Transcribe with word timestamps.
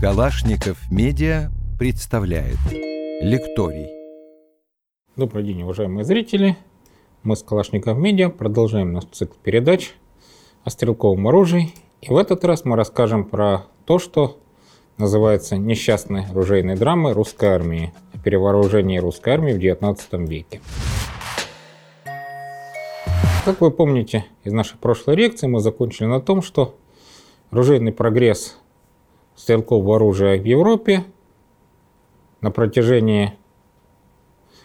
Калашников 0.00 0.90
Медиа 0.90 1.50
представляет 1.78 2.56
Лекторий. 3.20 3.88
Добрый 5.16 5.44
день, 5.44 5.62
уважаемые 5.62 6.04
зрители. 6.04 6.56
Мы 7.22 7.36
с 7.36 7.42
Калашников 7.42 7.98
Медиа 7.98 8.30
продолжаем 8.30 8.92
наш 8.92 9.04
цикл 9.12 9.34
передач 9.42 9.92
о 10.64 10.70
стрелковом 10.70 11.28
оружии. 11.28 11.74
И 12.00 12.10
в 12.10 12.16
этот 12.16 12.44
раз 12.44 12.64
мы 12.64 12.76
расскажем 12.76 13.24
про 13.24 13.66
то, 13.84 13.98
что 13.98 14.38
называется 14.96 15.56
«Несчастные 15.56 16.26
оружейные 16.26 16.76
драмы 16.76 17.12
русской 17.12 17.50
армии» 17.50 17.92
о 18.14 18.18
перевооружении 18.18 18.98
русской 18.98 19.34
армии 19.34 19.52
в 19.52 19.58
XIX 19.58 20.26
веке. 20.26 20.60
Как 23.42 23.62
вы 23.62 23.70
помните 23.70 24.26
из 24.44 24.52
нашей 24.52 24.76
прошлой 24.76 25.16
лекции, 25.16 25.46
мы 25.46 25.60
закончили 25.60 26.06
на 26.06 26.20
том, 26.20 26.42
что 26.42 26.74
оружейный 27.50 27.90
прогресс 27.90 28.58
стрелкового 29.34 29.96
оружия 29.96 30.38
в 30.38 30.44
Европе 30.44 31.04
на 32.42 32.50
протяжении 32.50 33.32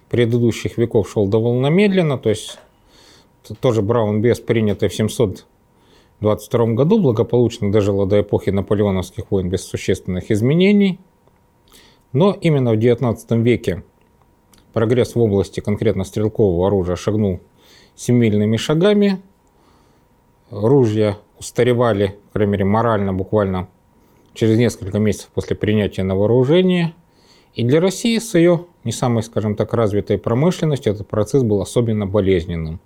предыдущих 0.10 0.78
веков 0.78 1.10
шел 1.10 1.26
довольно 1.26 1.68
медленно, 1.68 2.18
то 2.18 2.30
есть 2.30 2.60
тоже 3.62 3.82
Браун-Бес, 3.82 4.42
принятый 4.42 4.90
в 4.90 4.94
722 4.94 6.66
году, 6.74 7.00
благополучно 7.00 7.72
дожила 7.72 8.06
до 8.06 8.20
эпохи 8.20 8.50
наполеоновских 8.50 9.32
войн 9.32 9.50
без 9.50 9.64
существенных 9.64 10.32
изменений. 10.32 11.00
Но 12.12 12.34
именно 12.34 12.74
в 12.74 12.78
XIX 12.78 13.42
веке 13.42 13.84
прогресс 14.74 15.16
в 15.16 15.20
области 15.22 15.62
конкретно 15.62 16.04
стрелкового 16.04 16.68
оружия 16.68 16.98
шагнул 16.98 17.40
семимильными 17.96 18.58
шагами. 18.58 19.22
Ружья 20.52 21.18
устаревали, 21.40 22.18
по 22.28 22.34
крайней 22.34 22.52
мере, 22.54 22.66
морально 22.66 23.14
буквально 23.14 23.68
через 24.34 24.58
несколько 24.58 25.00
месяцев 25.00 25.30
после 25.34 25.56
принятия 25.56 26.04
на 26.04 26.16
вооружение. 26.16 26.94
И 27.54 27.64
для 27.64 27.80
России 27.80 28.18
с 28.20 28.36
ее 28.36 28.66
не 28.84 28.92
самой, 28.92 29.24
скажем 29.24 29.56
так, 29.56 29.74
развитой 29.74 30.18
промышленностью 30.18 30.94
этот 30.94 31.08
процесс 31.08 31.42
был 31.44 31.62
особенно 31.62 32.06
болезненным. 32.06 32.80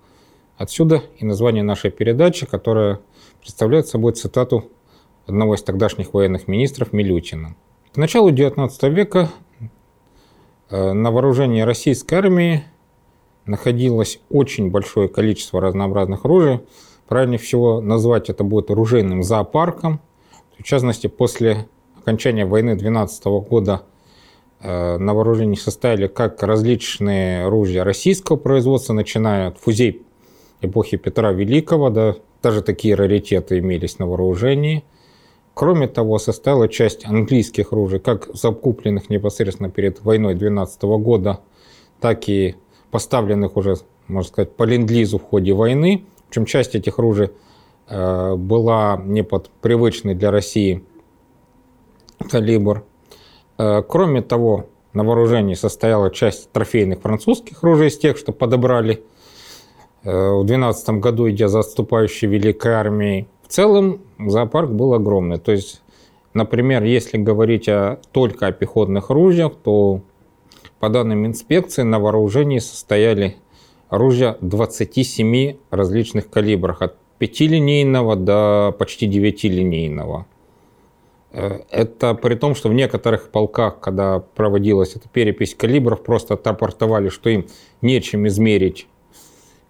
Отсюда 0.58 1.04
и 1.18 1.26
название 1.26 1.64
нашей 1.64 1.90
передачи, 1.90 2.46
которая 2.46 3.00
представляет 3.42 3.88
собой 3.88 4.14
цитату 4.14 4.70
одного 5.26 5.56
из 5.56 5.64
тогдашних 5.64 6.14
военных 6.14 6.48
министров 6.48 6.94
Милютина. 6.94 7.56
К 7.94 7.98
началу 7.98 8.32
XIX 8.32 8.70
века 8.90 9.30
э, 10.70 10.94
на 10.94 11.12
вооружении 11.12 11.62
российской 11.62 12.16
армии 12.16 12.64
находилось 13.50 14.20
очень 14.30 14.72
большое 14.72 15.08
количество 15.10 15.60
разнообразных 15.60 16.26
оружий. 16.26 16.62
Правильнее 17.08 17.40
всего 17.40 17.82
назвать 17.82 18.30
это 18.30 18.44
будет 18.44 18.72
оружейным 18.72 19.24
зоопарком– 19.24 20.00
в 20.60 20.64
частности, 20.64 21.08
после 21.08 21.68
окончания 21.98 22.46
войны 22.46 22.76
12 22.76 23.24
года 23.50 23.84
э, 24.60 24.98
на 24.98 25.14
вооружении 25.14 25.56
состояли 25.56 26.08
как 26.08 26.44
различные 26.44 27.46
оружия 27.46 27.86
российского 27.86 28.36
производства, 28.36 28.92
начиная 28.92 29.48
от 29.48 29.58
фузей 29.58 30.02
эпохи 30.62 30.98
Петра 30.98 31.32
Великого, 31.32 31.90
да, 31.90 32.16
даже 32.44 32.62
такие 32.62 32.96
раритеты 32.96 33.60
имелись 33.60 34.00
на 34.00 34.08
вооружении. 34.08 34.84
Кроме 35.54 35.88
того, 35.88 36.20
состояла 36.20 36.68
часть 36.68 37.06
английских 37.06 37.72
оружий, 37.72 38.00
как 38.00 38.30
закупленных 38.34 39.10
непосредственно 39.10 39.70
перед 39.70 40.02
войной 40.02 40.36
12 40.36 40.82
года, 40.84 41.40
так 42.02 42.28
и 42.28 42.56
поставленных 42.92 43.58
уже, 43.58 43.76
можно 44.08 44.28
сказать, 44.28 44.56
по 44.56 44.64
ленд-лизу 44.64 45.20
в 45.20 45.24
ходе 45.24 45.54
войны. 45.54 46.06
Причем 46.30 46.46
часть 46.46 46.76
этих 46.76 47.00
оружий 47.00 47.30
Э, 47.90 48.36
была 48.36 49.02
не 49.04 49.24
под 49.24 49.50
привычный 49.62 50.14
для 50.14 50.30
России 50.30 50.84
калибр. 52.30 52.84
Э, 53.58 53.82
кроме 53.88 54.22
того, 54.22 54.68
на 54.94 55.04
вооружении 55.04 55.56
состояла 55.56 56.12
часть 56.12 56.52
трофейных 56.52 57.02
французских 57.02 57.64
ружей 57.64 57.88
из 57.88 57.98
тех, 57.98 58.18
что 58.18 58.32
подобрали 58.32 59.04
э, 60.04 60.32
в 60.32 60.46
12 60.46 60.90
году, 61.00 61.30
идя 61.30 61.48
за 61.48 61.60
отступающей 61.60 62.28
Великой 62.28 62.74
армией. 62.74 63.28
В 63.48 63.52
целом 63.52 64.02
зоопарк 64.20 64.70
был 64.70 64.94
огромный. 64.94 65.40
То 65.40 65.52
есть, 65.52 65.82
например, 66.36 66.84
если 66.84 67.18
говорить 67.18 67.68
о, 67.68 68.00
только 68.12 68.48
о 68.48 68.52
пехотных 68.52 69.10
ружьях, 69.10 69.54
то 69.64 70.02
по 70.80 70.90
данным 70.90 71.26
инспекции 71.26 71.84
на 71.84 72.00
вооружении 72.00 72.60
состояли 72.60 73.36
оружия 73.90 74.38
27 74.42 75.58
различных 75.72 76.30
калибрах, 76.30 76.82
от 76.82 76.96
пятилинейного 77.18 78.16
до 78.16 78.76
почти 78.78 79.08
девятилинейного. 79.08 80.26
Э, 81.32 81.60
это 81.70 82.14
при 82.14 82.36
том, 82.36 82.56
что 82.56 82.70
в 82.70 82.74
некоторых 82.74 83.30
полках, 83.30 83.80
когда 83.80 84.20
проводилась 84.20 84.96
эта 84.96 85.10
перепись 85.10 85.54
калибров, 85.56 86.04
просто 86.04 86.36
отрапортовали, 86.36 87.10
что 87.10 87.30
им 87.30 87.48
нечем 87.82 88.28
измерить 88.28 88.88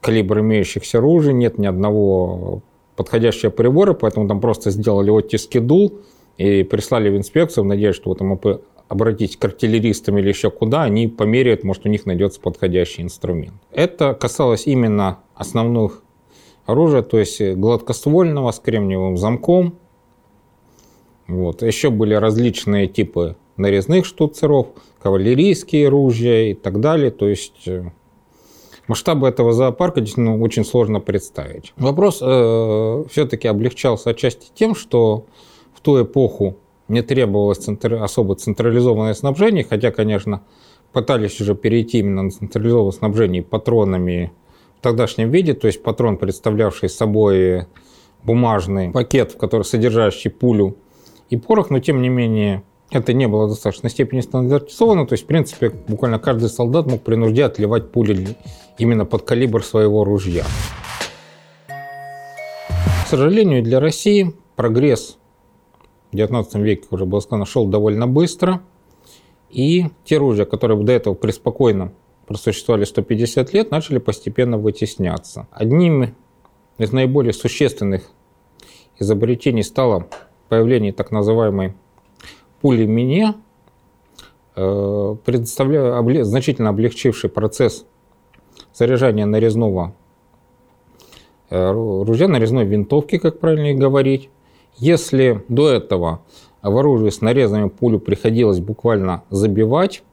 калибр 0.01 0.39
имеющихся 0.39 0.99
оружий, 0.99 1.33
нет 1.33 1.57
ни 1.57 1.65
одного 1.65 2.61
подходящего 2.95 3.49
прибора, 3.49 3.93
поэтому 3.93 4.27
там 4.27 4.39
просто 4.41 4.71
сделали 4.71 5.09
оттиски 5.09 5.57
дул 5.57 5.99
и 6.37 6.63
прислали 6.63 7.09
в 7.09 7.17
инспекцию 7.17 7.63
в 7.63 7.67
надежде, 7.67 7.93
что 8.01 8.09
вот 8.09 8.19
там 8.19 8.39
обратить 8.89 9.37
к 9.37 9.45
артиллеристам 9.45 10.17
или 10.17 10.27
еще 10.27 10.49
куда, 10.49 10.83
они 10.83 11.07
померяют, 11.07 11.63
может, 11.63 11.85
у 11.85 11.89
них 11.89 12.05
найдется 12.05 12.41
подходящий 12.41 13.03
инструмент. 13.03 13.53
Это 13.71 14.13
касалось 14.13 14.67
именно 14.67 15.19
основных 15.35 16.03
оружия, 16.65 17.03
то 17.03 17.19
есть 17.19 17.39
гладкоствольного 17.39 18.51
с 18.51 18.59
кремниевым 18.59 19.15
замком. 19.15 19.77
Вот. 21.27 21.61
Еще 21.61 21.91
были 21.91 22.15
различные 22.15 22.87
типы 22.87 23.37
нарезных 23.57 24.05
штуцеров, 24.05 24.67
кавалерийские 25.01 25.87
ружья 25.87 26.49
и 26.49 26.53
так 26.55 26.79
далее. 26.79 27.11
То 27.11 27.27
есть 27.27 27.67
э, 27.67 27.91
масштабы 28.87 29.27
этого 29.27 29.53
зоопарка 29.53 30.01
действительно 30.01 30.41
очень 30.41 30.65
сложно 30.65 30.99
представить. 30.99 31.73
Вопрос 31.77 32.19
э, 32.23 33.03
все-таки 33.11 33.47
облегчался 33.47 34.09
отчасти 34.11 34.47
тем, 34.55 34.73
что 34.73 35.25
в 35.75 35.81
ту 35.81 36.01
эпоху 36.01 36.57
не 36.89 37.01
требовалось 37.01 37.59
центр... 37.59 37.93
особо 37.95 38.35
централизованное 38.35 39.13
снабжение, 39.13 39.63
хотя, 39.63 39.91
конечно, 39.91 40.41
пытались 40.91 41.39
уже 41.39 41.55
перейти 41.55 41.99
именно 41.99 42.23
на 42.23 42.31
централизованное 42.31 42.91
снабжение 42.91 43.43
патронами 43.43 44.31
в 44.79 44.81
тогдашнем 44.81 45.29
виде, 45.29 45.53
то 45.53 45.67
есть 45.67 45.83
патрон, 45.83 46.17
представлявший 46.17 46.89
собой 46.89 47.65
бумажный 48.23 48.91
пакет, 48.91 49.33
в 49.33 49.37
который 49.37 49.63
содержащий 49.63 50.31
пулю 50.31 50.77
и 51.29 51.37
порох, 51.37 51.69
но 51.69 51.79
тем 51.79 52.01
не 52.01 52.09
менее 52.09 52.63
это 52.91 53.13
не 53.13 53.27
было 53.27 53.45
в 53.45 53.49
достаточной 53.49 53.91
степени 53.91 54.21
стандартизовано, 54.21 55.05
то 55.05 55.13
есть 55.13 55.25
в 55.25 55.27
принципе 55.27 55.69
буквально 55.69 56.17
каждый 56.17 56.49
солдат 56.49 56.87
мог 56.87 57.03
при 57.03 57.15
нужде 57.15 57.45
отливать 57.45 57.91
пули 57.91 58.35
именно 58.77 59.05
под 59.05 59.23
калибр 59.23 59.63
своего 59.63 60.03
ружья. 60.03 60.43
К 61.67 63.07
сожалению, 63.07 63.63
для 63.63 63.79
России 63.79 64.33
прогресс 64.55 65.18
в 66.11 66.15
XIX 66.15 66.61
веке, 66.61 66.87
уже 66.91 67.05
было 67.05 67.19
сказано, 67.19 67.45
шел 67.45 67.67
довольно 67.67 68.07
быстро. 68.07 68.61
И 69.49 69.85
те 70.05 70.17
ружья, 70.17 70.45
которые 70.45 70.81
до 70.83 70.91
этого 70.91 71.13
преспокойно 71.13 71.91
просуществовали 72.27 72.83
150 72.83 73.53
лет, 73.53 73.71
начали 73.71 73.97
постепенно 73.97 74.57
вытесняться. 74.57 75.47
Одним 75.51 76.15
из 76.77 76.91
наиболее 76.91 77.33
существенных 77.33 78.11
изобретений 78.99 79.63
стало 79.63 80.07
появление 80.47 80.93
так 80.93 81.11
называемой 81.11 81.73
пули 82.61 82.85
Мине, 82.85 83.35
э, 84.55 85.15
предоставляя, 85.25 86.23
значительно 86.23 86.69
облегчивший 86.69 87.29
процесс 87.29 87.85
заряжания 88.73 89.25
нарезного 89.25 89.95
э, 91.49 91.71
ружья, 91.71 92.27
нарезной 92.27 92.65
винтовки, 92.65 93.17
как 93.17 93.39
правильно 93.39 93.73
говорить. 93.79 94.29
Если 94.79 95.43
до 95.49 95.69
этого 95.69 96.21
в 96.61 96.77
оружии 96.77 97.09
с 97.09 97.21
нарезами 97.21 97.67
пулю 97.67 97.99
приходилось 97.99 98.59
буквально 98.59 99.23
забивать, 99.29 100.03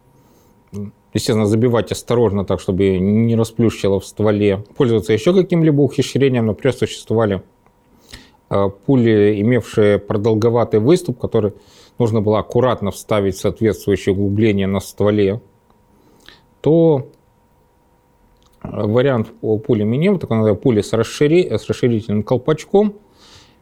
Естественно, 1.14 1.46
забивать 1.46 1.92
осторожно, 1.92 2.44
так, 2.44 2.60
чтобы 2.60 2.98
не 2.98 3.36
расплющило 3.36 4.00
в 4.00 4.04
стволе. 4.04 4.64
Пользоваться 4.76 5.14
еще 5.14 5.32
каким-либо 5.32 5.80
ухищрением, 5.80 6.44
например, 6.44 6.74
существовали 6.74 7.42
э, 8.50 8.68
пули, 8.84 9.40
имевшие 9.40 9.98
продолговатый 9.98 10.78
выступ, 10.78 11.18
который 11.18 11.54
нужно 11.98 12.20
было 12.20 12.40
аккуратно 12.40 12.90
вставить 12.90 13.36
в 13.36 13.40
соответствующее 13.40 14.14
углубление 14.14 14.66
на 14.66 14.80
стволе, 14.80 15.40
то 16.60 17.06
э, 18.62 18.68
вариант 18.70 19.28
пули 19.40 19.84
миним, 19.84 20.18
так 20.18 20.28
называемая 20.28 20.60
пули 20.60 20.82
с, 20.82 20.92
расшири, 20.92 21.48
с 21.48 21.66
расширительным 21.66 22.24
колпачком, 22.24 22.96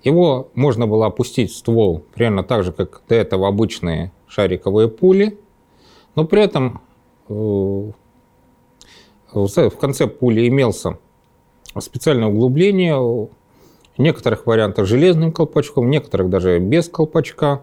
его 0.04 0.50
можно 0.54 0.86
было 0.86 1.06
опустить 1.06 1.50
в 1.50 1.56
ствол 1.56 2.04
примерно 2.14 2.44
так 2.44 2.62
же, 2.62 2.72
как 2.72 3.02
до 3.08 3.14
этого 3.14 3.48
обычные 3.48 4.12
шариковые 4.28 4.88
пули, 4.88 5.38
но 6.14 6.24
при 6.24 6.42
этом 6.42 6.80
в 7.28 7.92
конце 9.80 10.06
пули 10.06 10.46
имелся 10.46 10.98
специальное 11.80 12.28
углубление, 12.28 12.96
в 12.96 13.30
некоторых 13.98 14.46
вариантах 14.46 14.86
железным 14.86 15.32
колпачком, 15.32 15.86
в 15.86 15.88
некоторых 15.88 16.28
даже 16.28 16.58
без 16.58 16.88
колпачка. 16.88 17.62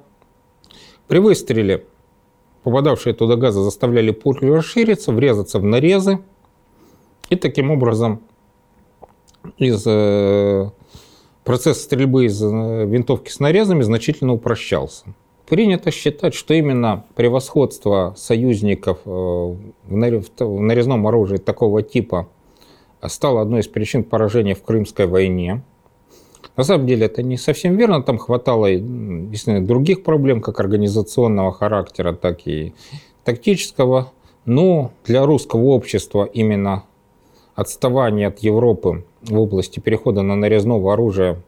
При 1.07 1.19
выстреле 1.19 1.85
попадавшие 2.63 3.13
туда 3.13 3.35
газы 3.35 3.61
заставляли 3.61 4.11
пулю 4.11 4.55
расшириться, 4.55 5.11
врезаться 5.11 5.59
в 5.59 5.63
нарезы. 5.63 6.19
И 7.29 7.35
таким 7.35 7.71
образом 7.71 8.21
из 9.57 9.83
э, 9.85 10.69
процесс 11.43 11.81
стрельбы 11.81 12.25
из 12.25 12.41
э, 12.41 12.85
винтовки 12.85 13.29
с 13.29 13.39
нарезами 13.39 13.81
значительно 13.81 14.33
упрощался. 14.33 15.05
Принято 15.47 15.91
считать, 15.91 16.33
что 16.33 16.53
именно 16.53 17.05
превосходство 17.15 18.13
союзников 18.17 18.99
э, 19.05 19.09
в 19.09 19.59
нарезном 19.89 21.07
оружии 21.07 21.37
такого 21.37 21.83
типа 21.83 22.29
стало 23.05 23.41
одной 23.41 23.61
из 23.61 23.67
причин 23.67 24.03
поражения 24.03 24.55
в 24.55 24.63
Крымской 24.63 25.07
войне. 25.07 25.63
На 26.57 26.63
самом 26.63 26.85
деле 26.85 27.05
это 27.05 27.23
не 27.23 27.37
совсем 27.37 27.75
верно, 27.75 28.03
там 28.03 28.17
хватало 28.17 28.69
действительно 28.73 29.65
других 29.65 30.03
проблем, 30.03 30.41
как 30.41 30.59
организационного 30.59 31.51
характера, 31.51 32.13
так 32.13 32.45
и 32.45 32.73
тактического. 33.23 34.11
Но 34.45 34.91
для 35.05 35.25
русского 35.25 35.65
общества 35.65 36.25
именно 36.25 36.83
отставание 37.55 38.27
от 38.27 38.39
Европы 38.39 39.05
в 39.21 39.37
области 39.37 39.79
перехода 39.79 40.21
на 40.21 40.35
нарезного 40.35 40.93
оружия 40.93 41.41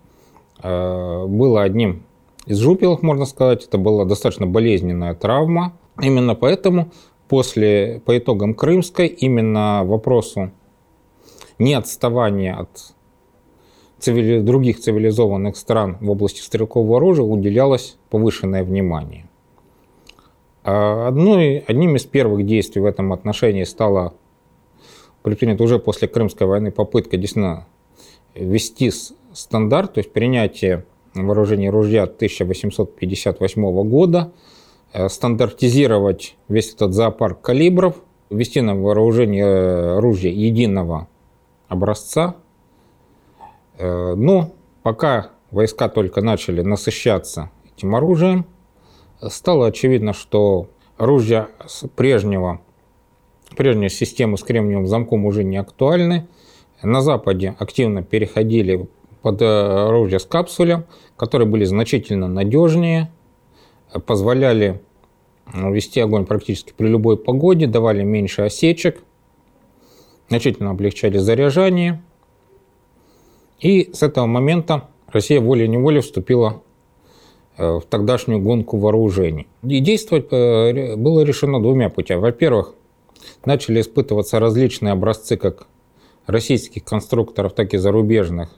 э, 0.61 1.25
было 1.27 1.63
одним 1.63 2.03
из 2.45 2.57
жупелых, 2.59 3.01
можно 3.01 3.25
сказать. 3.25 3.65
Это 3.65 3.77
была 3.77 4.05
достаточно 4.05 4.45
болезненная 4.45 5.15
травма. 5.15 5.73
Именно 6.01 6.35
поэтому 6.35 6.91
после, 7.27 8.01
по 8.05 8.17
итогам 8.17 8.53
Крымской, 8.53 9.07
именно 9.07 9.83
вопросу 9.85 10.51
не 11.59 11.73
отставания 11.73 12.55
от 12.55 12.93
цивили... 13.99 14.39
других 14.39 14.79
цивилизованных 14.79 15.55
стран 15.55 15.97
в 16.01 16.09
области 16.09 16.41
стрелкового 16.41 16.97
оружия 16.97 17.25
уделялось 17.25 17.97
повышенное 18.09 18.63
внимание. 18.63 19.29
А 20.63 21.07
одной, 21.07 21.63
одним 21.67 21.95
из 21.95 22.05
первых 22.05 22.45
действий 22.45 22.81
в 22.81 22.85
этом 22.85 23.13
отношении 23.13 23.63
стало 23.63 24.13
предпринята 25.23 25.63
уже 25.63 25.79
после 25.79 26.07
Крымской 26.07 26.45
войны 26.45 26.71
попытка 26.71 27.17
действительно 27.17 27.65
ввести 28.35 28.91
стандарт, 29.33 29.93
то 29.93 29.99
есть 29.99 30.11
принятие 30.11 30.85
вооружения 31.13 31.69
ружья 31.69 32.03
1858 32.03 33.83
года, 33.83 34.33
э, 34.91 35.09
стандартизировать 35.09 36.35
весь 36.47 36.73
этот 36.73 36.93
зоопарк 36.93 37.41
калибров, 37.41 37.95
ввести 38.29 38.61
на 38.61 38.75
вооружение 38.75 39.99
ружья 39.99 40.31
единого 40.31 41.07
образца. 41.67 42.35
Э, 43.77 44.15
но 44.15 44.51
пока 44.81 45.29
войска 45.51 45.89
только 45.89 46.21
начали 46.21 46.61
насыщаться 46.61 47.51
этим 47.75 47.95
оружием, 47.95 48.45
стало 49.21 49.67
очевидно, 49.67 50.13
что 50.13 50.67
ружья 50.97 51.47
прежнего 51.95 52.61
прежние 53.55 53.89
системы 53.89 54.37
с 54.37 54.43
кремниевым 54.43 54.87
замком 54.87 55.25
уже 55.25 55.43
не 55.43 55.57
актуальны. 55.57 56.27
На 56.81 57.01
Западе 57.01 57.55
активно 57.59 58.03
переходили 58.03 58.87
под 59.21 59.41
оружие 59.41 60.19
с 60.19 60.25
капсулем, 60.25 60.85
которые 61.15 61.47
были 61.47 61.63
значительно 61.63 62.27
надежнее, 62.27 63.09
позволяли 64.05 64.81
вести 65.53 65.99
огонь 65.99 66.25
практически 66.25 66.73
при 66.75 66.87
любой 66.87 67.17
погоде, 67.17 67.67
давали 67.67 68.03
меньше 68.03 68.43
осечек, 68.43 69.01
значительно 70.29 70.71
облегчали 70.71 71.17
заряжание. 71.17 72.01
И 73.59 73.91
с 73.93 74.03
этого 74.03 74.25
момента 74.25 74.89
Россия 75.07 75.39
волей-неволей 75.39 76.01
вступила 76.01 76.61
э, 77.57 77.77
в 77.77 77.83
тогдашнюю 77.89 78.41
гонку 78.41 78.77
вооружений. 78.77 79.47
И 79.63 79.79
действовать 79.79 80.27
э, 80.31 80.95
было 80.95 81.21
решено 81.21 81.61
двумя 81.61 81.89
путями. 81.89 82.19
Во-первых, 82.19 82.75
начали 83.45 83.81
испытываться 83.81 84.39
различные 84.39 84.93
образцы 84.93 85.37
как 85.37 85.67
российских 86.25 86.83
конструкторов, 86.83 87.53
так 87.53 87.73
и 87.73 87.77
зарубежных 87.77 88.49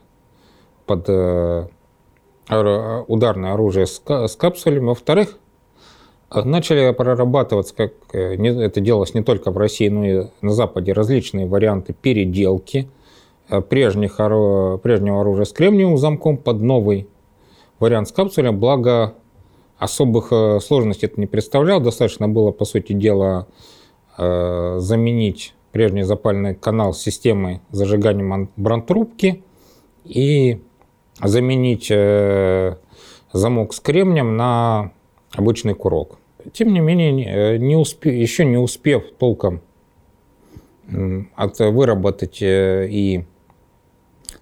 под 0.86 1.06
э, 1.08 1.66
ударное 2.48 3.54
оружие 3.54 3.86
с 3.86 4.36
капсулями. 4.36 4.86
Во-вторых, 4.86 5.38
начали 6.32 6.92
прорабатываться, 6.92 7.74
как 7.74 7.92
э, 8.12 8.36
это 8.36 8.80
делалось 8.80 9.14
не 9.14 9.22
только 9.22 9.50
в 9.50 9.58
России, 9.58 9.88
но 9.88 10.06
и 10.06 10.26
на 10.42 10.52
Западе, 10.52 10.92
различные 10.92 11.46
варианты 11.46 11.92
переделки 11.92 12.88
э, 13.48 13.60
прежних, 13.60 14.16
прежнего 14.16 15.20
оружия 15.20 15.44
с 15.44 15.52
кремниевым 15.52 15.98
замком 15.98 16.36
под 16.36 16.60
новый 16.60 17.08
вариант 17.80 18.08
с 18.08 18.12
капсулем, 18.12 18.58
благо 18.58 19.14
особых 19.76 20.32
сложностей 20.62 21.06
это 21.06 21.20
не 21.20 21.26
представлял, 21.26 21.80
достаточно 21.80 22.28
было, 22.28 22.50
по 22.50 22.64
сути 22.64 22.94
дела, 22.94 23.46
Э, 23.46 23.52
заменить 24.18 25.54
прежний 25.72 26.04
запальный 26.04 26.54
канал 26.54 26.94
системой 26.94 27.60
зажигания 27.70 28.48
бронтрубки 28.56 29.42
и 30.04 30.62
заменить 31.22 31.90
э, 31.90 32.76
замок 33.32 33.74
с 33.74 33.80
кремнем 33.80 34.36
на 34.36 34.92
обычный 35.32 35.74
курок. 35.74 36.18
Тем 36.52 36.72
не 36.72 36.80
менее, 36.80 37.58
не 37.58 37.76
успе, 37.76 38.18
еще 38.18 38.44
не 38.44 38.56
успев 38.56 39.04
толком 39.18 39.60
от, 41.34 41.58
выработать 41.58 42.40
э, 42.40 42.88
и 42.88 43.24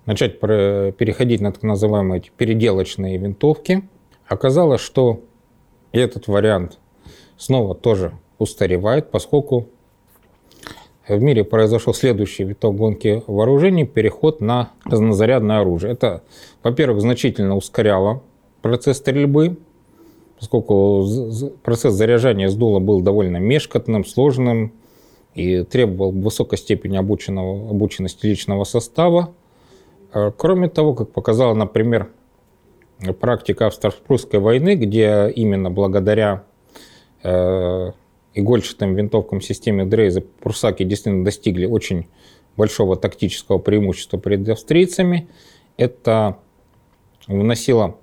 начать 0.07 0.39
переходить 0.39 1.41
на 1.41 1.53
так 1.53 1.63
называемые 1.63 2.23
переделочные 2.37 3.17
винтовки, 3.17 3.89
оказалось, 4.27 4.83
что 4.83 5.21
этот 5.93 6.29
вариант 6.29 6.79
снова 7.37 7.75
тоже 7.75 8.13
устаревает, 8.45 9.11
поскольку 9.11 9.69
в 11.09 11.21
мире 11.21 11.45
произошел 11.45 11.93
следующий 11.93 12.45
виток 12.45 12.77
гонки 12.77 13.23
вооружений, 13.27 13.85
переход 13.85 14.41
на 14.41 14.71
разнозарядное 14.85 15.61
оружие. 15.61 15.93
Это, 15.93 16.23
во-первых, 16.63 17.01
значительно 17.01 17.57
ускоряло 17.57 18.23
процесс 18.63 18.99
стрельбы, 18.99 19.59
поскольку 20.39 21.07
процесс 21.63 21.93
заряжания 21.95 22.49
с 22.49 22.55
дула 22.55 22.79
был 22.79 23.01
довольно 23.03 23.37
мешкотным, 23.37 24.05
сложным 24.05 24.73
и 25.35 25.63
требовал 25.65 26.13
высокой 26.13 26.59
степени 26.59 26.97
обученного, 26.97 27.71
обученности 27.71 28.27
личного 28.27 28.65
состава. 28.65 29.35
А, 30.13 30.31
кроме 30.31 30.69
того, 30.69 30.95
как 30.95 31.11
показала, 31.11 31.55
например, 31.55 32.09
практика 33.21 33.67
Австро-Прусской 33.67 34.41
войны, 34.41 34.77
где 34.77 35.31
именно 35.35 35.71
благодаря 35.71 36.45
э, 37.23 37.91
игольчатым 38.35 38.95
винтовкам 38.95 39.41
системы 39.41 39.85
Дрейза 39.87 40.21
прусаки 40.21 40.85
действительно 40.85 41.25
достигли 41.25 41.67
очень 41.67 42.07
большого 42.57 42.97
тактического 42.97 43.59
преимущества 43.59 44.19
перед 44.19 44.49
австрийцами. 44.49 45.29
Это 45.77 46.39
вносило 47.27 47.97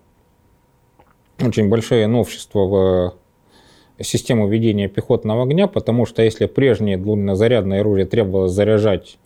очень 1.40 1.70
большое 1.70 2.08
новшество 2.08 2.66
в 2.66 4.04
систему 4.04 4.48
ведения 4.48 4.88
пехотного 4.88 5.44
огня, 5.44 5.68
потому 5.68 6.06
что 6.06 6.22
если 6.22 6.46
прежнее 6.46 6.98
длиннозарядное 6.98 7.82
оружие 7.82 8.06
требовалось 8.06 8.52
заряжать 8.52 9.18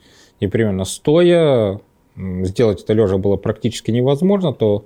непременно 0.41 0.85
стоя, 0.85 1.79
сделать 2.15 2.83
это 2.83 2.93
лежа 2.93 3.17
было 3.17 3.38
практически 3.38 3.91
невозможно, 3.91 4.53
то 4.53 4.85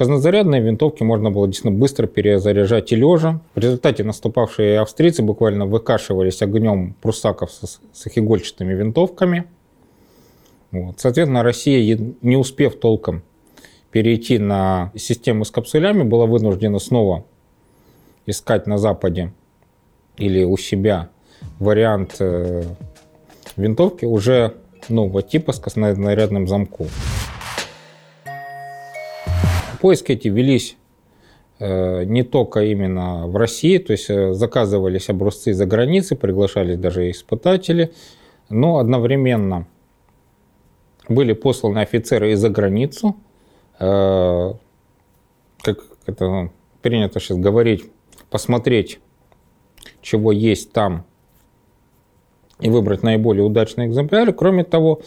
Казнозарядные 0.00 0.62
винтовки 0.62 1.02
можно 1.02 1.30
было 1.30 1.46
действительно 1.46 1.78
быстро 1.78 2.06
перезаряжать 2.06 2.90
и 2.90 2.96
лежа. 2.96 3.42
В 3.54 3.58
результате 3.58 4.02
наступавшие 4.02 4.80
австрийцы 4.80 5.22
буквально 5.22 5.66
выкашивались 5.66 6.40
огнем 6.40 6.94
прусаков 7.02 7.50
с, 7.52 7.80
с 7.92 8.08
игольчатыми 8.16 8.72
винтовками. 8.72 9.44
Вот. 10.70 10.98
Соответственно, 10.98 11.42
Россия, 11.42 11.98
не 12.22 12.36
успев 12.38 12.80
толком 12.80 13.20
перейти 13.90 14.38
на 14.38 14.90
систему 14.96 15.44
с 15.44 15.50
капсулями, 15.50 16.02
была 16.02 16.24
вынуждена 16.24 16.78
снова 16.78 17.26
искать 18.24 18.66
на 18.66 18.78
Западе 18.78 19.34
или 20.16 20.44
у 20.44 20.56
себя 20.56 21.10
вариант 21.58 22.16
э, 22.20 22.62
винтовки 23.54 24.06
уже 24.06 24.54
нового 24.88 25.20
типа 25.20 25.52
с 25.52 25.58
казнозарядным 25.58 26.48
замком. 26.48 26.86
Поиски 29.80 30.12
эти 30.12 30.28
велись 30.28 30.76
э, 31.58 32.04
не 32.04 32.22
только 32.22 32.60
именно 32.64 33.26
в 33.26 33.36
России, 33.36 33.78
то 33.78 33.92
есть 33.92 34.10
э, 34.10 34.34
заказывались 34.34 35.08
образцы 35.08 35.54
за 35.54 35.64
границей, 35.64 36.18
приглашались 36.18 36.76
даже 36.76 37.10
испытатели, 37.10 37.92
но 38.50 38.76
одновременно 38.76 39.66
были 41.08 41.32
посланы 41.32 41.78
офицеры 41.78 42.32
и 42.32 42.34
за 42.34 42.50
границу, 42.50 43.16
э, 43.78 44.52
как 45.62 45.78
это 46.04 46.50
принято 46.82 47.18
сейчас 47.18 47.38
говорить, 47.38 47.90
посмотреть, 48.28 49.00
чего 50.02 50.30
есть 50.30 50.72
там 50.72 51.06
и 52.60 52.68
выбрать 52.68 53.02
наиболее 53.02 53.44
удачный 53.44 53.86
экземпляр. 53.86 54.34
Кроме 54.34 54.64
того, 54.64 55.00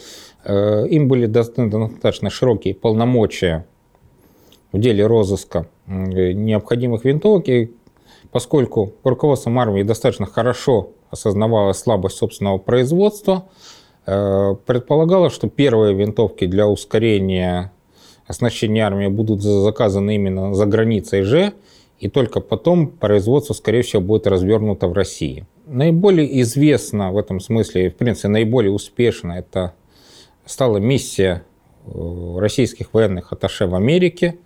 им 0.44 1.06
были 1.06 1.26
достаточно 1.26 2.28
широкие 2.28 2.74
полномочия 2.74 3.66
в 4.74 4.80
деле 4.80 5.06
розыска 5.06 5.68
необходимых 5.86 7.04
винтовок, 7.04 7.48
и 7.48 7.70
поскольку 8.32 8.94
руководством 9.04 9.60
армии 9.60 9.84
достаточно 9.84 10.26
хорошо 10.26 10.90
осознавало 11.10 11.72
слабость 11.74 12.16
собственного 12.16 12.58
производства, 12.58 13.44
э, 14.04 14.56
предполагало, 14.66 15.30
что 15.30 15.48
первые 15.48 15.94
винтовки 15.94 16.46
для 16.46 16.66
ускорения 16.66 17.72
оснащения 18.26 18.84
армии 18.84 19.06
будут 19.06 19.42
заказаны 19.42 20.16
именно 20.16 20.54
за 20.54 20.66
границей 20.66 21.22
же, 21.22 21.52
и 22.00 22.08
только 22.08 22.40
потом 22.40 22.88
производство, 22.88 23.54
скорее 23.54 23.82
всего, 23.82 24.02
будет 24.02 24.26
развернуто 24.26 24.88
в 24.88 24.92
России. 24.92 25.46
Наиболее 25.66 26.40
известно 26.40 27.12
в 27.12 27.18
этом 27.18 27.38
смысле, 27.38 27.90
в 27.90 27.94
принципе, 27.94 28.26
наиболее 28.26 28.72
успешно 28.72 29.34
это 29.34 29.74
стала 30.46 30.78
миссия 30.78 31.44
э, 31.86 32.36
российских 32.38 32.92
военных 32.92 33.32
атташе 33.32 33.68
в 33.68 33.76
Америке. 33.76 34.36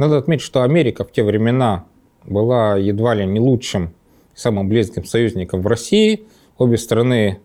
Надо 0.00 0.16
отметить, 0.16 0.42
что 0.42 0.62
Америка 0.62 1.04
в 1.04 1.12
те 1.12 1.22
времена 1.22 1.84
была 2.24 2.78
едва 2.78 3.14
ли 3.14 3.26
не 3.26 3.38
лучшим, 3.38 3.92
самым 4.34 4.66
близким 4.66 5.04
союзником 5.04 5.60
в 5.60 5.66
России. 5.66 6.24
Обе 6.56 6.78
страны 6.78 7.40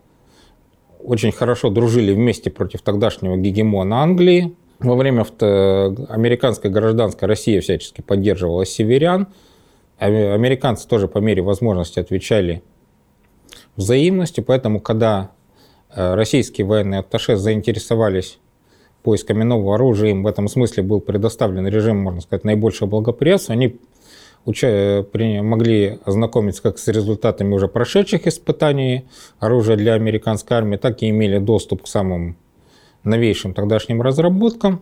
очень 1.03 1.33
хорошо 1.33 1.69
дружили 1.69 2.13
вместе 2.13 2.49
против 2.49 2.81
тогдашнего 2.81 3.35
гегемона 3.35 3.97
Англии. 3.97 4.55
Во 4.79 4.95
время 4.95 5.25
американской 5.43 6.71
гражданской 6.71 7.27
России 7.27 7.59
всячески 7.59 7.99
поддерживала 7.99 8.65
северян. 8.65 9.27
Американцы 9.99 10.87
тоже 10.87 11.09
по 11.09 11.17
мере 11.17 11.41
возможности 11.41 11.99
отвечали 11.99 12.63
взаимностью, 13.75 14.45
поэтому 14.45 14.79
когда 14.79 15.31
э, 15.93 16.13
российские 16.15 16.65
военные 16.65 17.01
атташе 17.01 17.35
заинтересовались 17.35 18.39
поисками 19.05 19.43
нового 19.43 19.75
оружия, 19.75 20.09
им 20.09 20.23
в 20.23 20.27
этом 20.27 20.47
смысле 20.47 20.81
был 20.81 20.99
предоставлен 20.99 21.67
режим, 21.67 21.97
можно 21.97 22.21
сказать, 22.21 22.43
наибольшего 22.43 22.89
благоприятства, 22.89 23.53
они 23.53 23.77
могли 25.41 25.99
ознакомиться 26.05 26.63
как 26.63 26.79
с 26.79 26.87
результатами 26.87 27.53
уже 27.53 27.67
прошедших 27.67 28.25
испытаний 28.25 29.05
оружия 29.39 29.77
для 29.77 29.93
американской 29.93 30.57
армии, 30.57 30.77
так 30.77 31.03
и 31.03 31.09
имели 31.09 31.37
доступ 31.37 31.83
к 31.83 31.87
самым 31.87 32.35
новейшим 33.03 33.53
тогдашним 33.53 34.01
разработкам. 34.01 34.81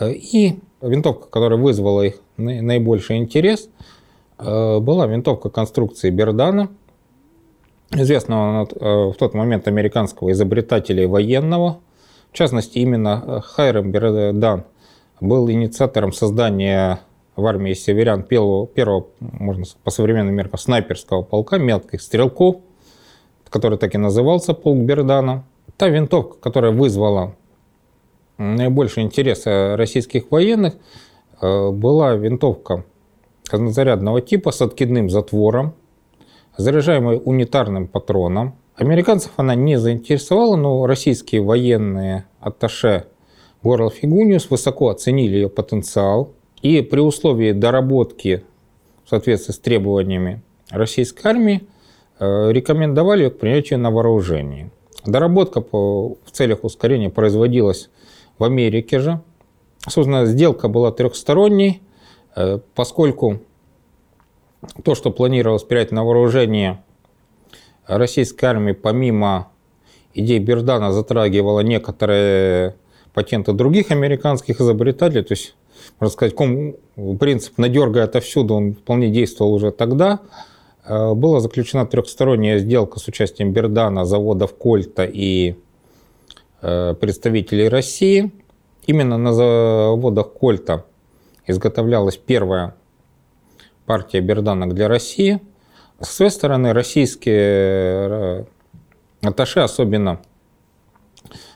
И 0.00 0.58
винтовка, 0.80 1.28
которая 1.28 1.58
вызвала 1.58 2.02
их 2.02 2.14
наибольший 2.36 3.18
интерес, 3.18 3.68
э, 4.38 4.78
была 4.78 5.06
винтовка 5.06 5.50
конструкции 5.50 6.10
Бердана, 6.10 6.68
известного 7.92 8.68
э, 8.68 9.10
в 9.12 9.14
тот 9.14 9.34
момент 9.34 9.68
американского 9.68 10.30
изобретателя 10.32 11.04
и 11.04 11.06
военного. 11.06 11.78
В 12.34 12.36
частности, 12.36 12.78
именно 12.78 13.40
Хайрем 13.42 13.92
Бердан 13.92 14.64
был 15.20 15.48
инициатором 15.48 16.12
создания 16.12 16.98
в 17.36 17.46
армии 17.46 17.74
северян 17.74 18.24
первого, 18.24 18.66
первого 18.66 19.06
можно 19.20 19.64
по 19.84 19.92
современным 19.92 20.34
меркам, 20.34 20.58
снайперского 20.58 21.22
полка 21.22 21.58
мелких 21.58 22.02
стрелков, 22.02 22.56
который 23.48 23.78
так 23.78 23.94
и 23.94 23.98
назывался 23.98 24.52
полк 24.52 24.80
Бердана. 24.80 25.44
Та 25.76 25.86
винтовка, 25.86 26.36
которая 26.40 26.72
вызвала 26.72 27.36
наибольший 28.36 29.04
интерес 29.04 29.46
российских 29.46 30.32
военных, 30.32 30.74
э, 31.40 31.70
была 31.70 32.16
винтовка 32.16 32.84
разнозарядного 33.48 34.20
типа 34.20 34.50
с 34.50 34.60
откидным 34.60 35.08
затвором, 35.08 35.74
заряжаемой 36.56 37.22
унитарным 37.24 37.86
патроном. 37.86 38.56
Американцев 38.76 39.32
она 39.36 39.54
не 39.54 39.78
заинтересовала, 39.78 40.56
но 40.56 40.86
российские 40.86 41.42
военные 41.42 42.26
атташе 42.40 43.06
Горлов 43.62 44.02
и 44.02 44.06
Гуниус 44.06 44.50
высоко 44.50 44.88
оценили 44.88 45.34
ее 45.34 45.48
потенциал– 45.48 46.32
и 46.64 46.80
при 46.80 47.00
условии 47.00 47.52
доработки 47.52 48.42
в 49.04 49.10
соответствии 49.10 49.52
с 49.52 49.58
требованиями 49.58 50.42
российской 50.70 51.26
армии 51.26 51.66
э, 52.18 52.52
рекомендовали 52.52 53.24
ее 53.24 53.30
к 53.30 53.38
принятию 53.38 53.78
на 53.78 53.90
вооружение. 53.90 54.70
Доработка 55.04 55.60
по, 55.60 56.16
в 56.24 56.30
целях 56.30 56.64
ускорения 56.64 57.10
производилась 57.10 57.90
в 58.38 58.44
Америке 58.44 58.98
же. 58.98 59.20
Собственно, 59.86 60.24
сделка 60.24 60.68
была 60.68 60.90
трехсторонней, 60.90 61.82
э, 62.34 62.60
поскольку 62.74 63.40
то, 64.82 64.94
что 64.94 65.10
планировалось 65.10 65.64
принять 65.64 65.92
на 65.92 66.02
вооружение 66.02 66.82
российской 67.86 68.46
армии, 68.46 68.72
помимо 68.72 69.48
идей 70.14 70.38
Бердана, 70.38 70.92
затрагивала 70.92 71.60
некоторые 71.60 72.76
патенты 73.12 73.52
других 73.52 73.90
американских 73.90 74.60
изобретателей, 74.60 75.22
то 75.22 75.32
есть 75.32 75.54
можно 76.00 76.12
сказать, 76.12 76.34
принцип 77.18 77.58
«надергай 77.58 78.04
отовсюду», 78.04 78.54
он 78.54 78.74
вполне 78.74 79.10
действовал 79.10 79.54
уже 79.54 79.70
тогда. 79.70 80.20
Э, 80.84 81.14
была 81.14 81.40
заключена 81.40 81.86
трехсторонняя 81.86 82.58
сделка 82.58 82.98
с 82.98 83.08
участием 83.08 83.52
Бердана, 83.52 84.04
заводов 84.04 84.54
Кольта 84.54 85.04
и 85.04 85.56
э, 86.62 86.94
представителей 86.94 87.68
России. 87.68 88.32
Именно 88.86 89.18
на 89.18 89.32
заводах 89.32 90.32
Кольта 90.32 90.84
изготовлялась 91.46 92.16
первая 92.16 92.74
партия 93.86 94.20
берданок 94.20 94.74
для 94.74 94.88
России. 94.88 95.40
С 96.04 96.16
своей 96.16 96.30
стороны, 96.30 96.72
российские 96.72 97.34
э, 97.40 98.44
аташи, 99.22 99.60
особенно 99.60 100.20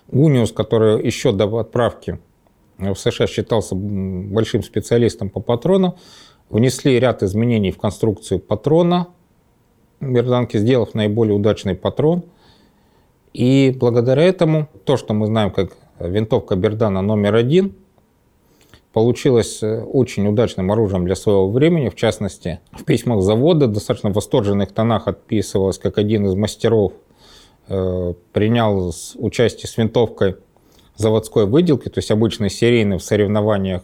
Гуниус, 0.08 0.52
который 0.52 1.04
еще 1.04 1.32
до 1.32 1.58
отправки 1.58 2.18
в 2.78 2.94
США 2.94 3.26
считался 3.26 3.74
большим 3.74 4.62
специалистом 4.62 5.28
по 5.28 5.40
патронам, 5.40 5.96
внесли 6.48 6.98
ряд 6.98 7.22
изменений 7.22 7.70
в 7.70 7.78
конструкцию 7.78 8.40
патрона 8.40 9.08
берданки, 10.00 10.56
сделав 10.56 10.94
наиболее 10.94 11.34
удачный 11.34 11.74
патрон. 11.74 12.24
И 13.34 13.76
благодаря 13.78 14.22
этому 14.22 14.68
то, 14.84 14.96
что 14.96 15.12
мы 15.12 15.26
знаем 15.26 15.50
как 15.50 15.76
винтовка 16.00 16.56
Бердана 16.56 17.02
номер 17.02 17.34
один, 17.34 17.74
получилось 18.92 19.62
э, 19.62 19.83
очень 19.83 20.26
удачным 20.26 20.71
оружием 20.73 21.04
для 21.04 21.14
своего 21.14 21.49
времени. 21.50 21.88
В 21.88 21.95
частности, 21.95 22.61
в 22.73 22.85
письмах 22.85 23.23
завода 23.23 23.66
достаточно 23.66 24.11
восторженных 24.11 24.73
тонах 24.73 25.09
отписывалось, 25.09 25.78
как 25.78 25.99
один 25.99 26.26
из 26.26 26.35
мастеров 26.35 26.92
э, 27.68 28.14
принял 28.33 28.92
участие 29.16 29.68
с 29.68 29.76
винтовкой 29.76 30.37
заводской 30.97 31.47
выделки, 31.47 31.88
то 31.88 31.99
есть 31.99 32.11
обычно 32.11 32.49
серийные 32.49 32.99
в 32.99 33.02
соревнованиях 33.02 33.83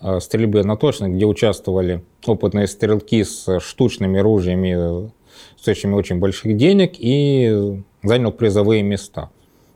э, 0.00 0.20
стрельбы 0.20 0.62
на 0.62 0.76
точность, 0.76 1.14
где 1.14 1.26
участвовали 1.26 2.04
опытные 2.24 2.66
стрелки 2.66 3.24
с 3.24 3.60
штучными 3.60 4.18
ружьями, 4.18 5.10
стоящими 5.58 5.94
очень 5.94 6.18
больших 6.18 6.56
денег, 6.56 6.92
и 6.98 7.82
занял 8.02 8.32
призовые 8.32 8.82
места. 8.82 9.30